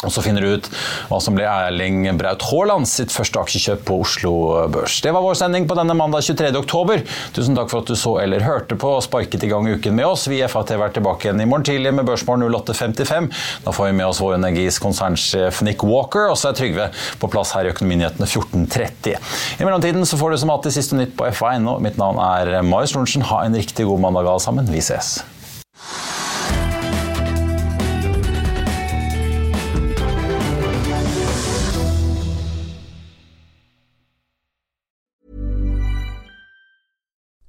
Og 0.06 0.12
så 0.14 0.22
finner 0.22 0.44
du 0.46 0.52
ut 0.58 0.68
hva 1.10 1.18
som 1.24 1.34
blir 1.38 1.48
Erling 1.50 2.06
Braut 2.20 2.44
Haaland 2.52 2.86
sitt 2.90 3.14
første 3.14 3.42
aksjekjøp 3.42 3.82
på 3.88 3.96
Oslo 4.04 4.34
Børs. 4.74 5.00
Det 5.02 5.14
var 5.16 5.26
vår 5.26 5.40
sending 5.40 5.66
på 5.70 5.78
denne 5.78 5.96
mandag 5.98 6.26
23. 6.28 6.52
oktober. 6.60 7.02
Tusen 7.34 7.58
takk 7.58 7.72
for 7.72 7.82
at 7.82 7.90
du 7.90 7.98
så 7.98 8.14
eller 8.22 8.46
hørte 8.46 8.78
på 8.78 8.92
og 8.98 9.02
sparket 9.06 9.46
i 9.48 9.50
gang 9.50 9.66
uken 9.66 9.98
med 9.98 10.06
oss. 10.06 10.28
Vi 10.30 10.38
i 10.42 10.50
FATV 10.50 10.84
er 10.86 10.94
tilbake 11.00 11.28
igjen 11.28 11.42
i 11.42 11.48
morgen 11.50 11.66
tidlig 11.66 11.96
med 11.98 12.06
Børsmorgen 12.10 12.46
08.55. 12.46 13.32
Da 13.66 13.74
får 13.74 13.90
vi 13.90 13.96
med 13.98 14.10
oss 14.10 14.22
Vår 14.22 14.38
Energis 14.38 14.78
konsernsjef 14.84 15.64
Nick 15.66 15.86
Walker, 15.88 16.30
og 16.30 16.38
så 16.38 16.52
er 16.52 16.60
Trygve 16.62 16.90
på 17.22 17.32
plass 17.34 17.56
her 17.58 17.66
i 17.66 17.74
Økonominyhetene 17.74 18.30
14.30. 18.30 19.18
I 19.58 19.66
mellomtiden 19.66 20.06
så 20.06 20.20
får 20.20 20.36
du 20.36 20.42
som 20.44 20.54
alltid 20.54 20.78
siste 20.78 21.00
nytt 21.00 21.18
på 21.18 21.30
FA1. 21.32 21.66
Mitt 21.82 21.98
navn 21.98 22.22
er 22.22 22.60
Marius 22.66 22.94
Lorentzen. 22.94 23.26
Ha 23.32 23.44
en 23.48 23.58
riktig 23.58 23.90
god 23.90 24.06
mandag 24.06 24.30
alle 24.30 24.46
sammen. 24.46 24.70
Vi 24.70 24.84
ses. 24.84 25.18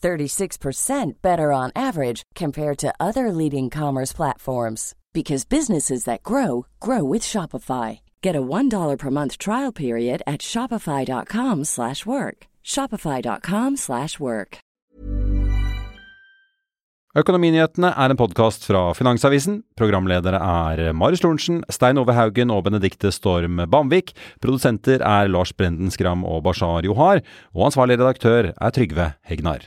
36% 0.00 1.22
better 1.22 1.52
on 1.52 1.70
average 1.74 2.22
compared 2.34 2.78
to 2.78 2.92
other 2.98 3.32
leading 3.32 3.70
commerce 3.70 4.12
platforms 4.12 4.94
because 5.12 5.44
businesses 5.44 6.04
that 6.04 6.22
grow 6.22 6.66
grow 6.80 7.04
with 7.04 7.22
Shopify. 7.22 8.00
Get 8.22 8.36
a 8.36 8.42
$1 8.42 8.98
per 8.98 9.10
month 9.10 9.38
trial 9.38 9.72
period 9.72 10.22
at 10.26 10.40
shopify.com/work. 10.40 12.46
shopify.com/work. 12.64 14.60
Økonominyhetene 17.18 17.88
er 17.90 18.12
en 18.12 18.18
podkast 18.20 18.68
fra 18.68 18.92
Finansavisen. 18.94 19.64
Programledere 19.74 20.38
er 20.38 20.92
Marius 20.94 21.24
Lorentzen, 21.24 21.58
Stein 21.66 21.98
Ove 21.98 22.14
Haugen 22.14 22.54
og 22.54 22.62
Benedikte 22.68 23.10
Storm 23.10 23.58
Bamvik. 23.66 24.14
Produsenter 24.38 25.02
er 25.02 25.26
Lars 25.26 25.50
Brenden 25.50 25.90
Skram 25.90 26.22
og 26.22 26.44
Bashar 26.46 26.86
Johar. 26.86 27.24
Og 27.50 27.66
ansvarlig 27.72 27.98
redaktør 27.98 28.52
er 28.54 28.78
Trygve 28.78 29.10
Hegnar. 29.26 29.66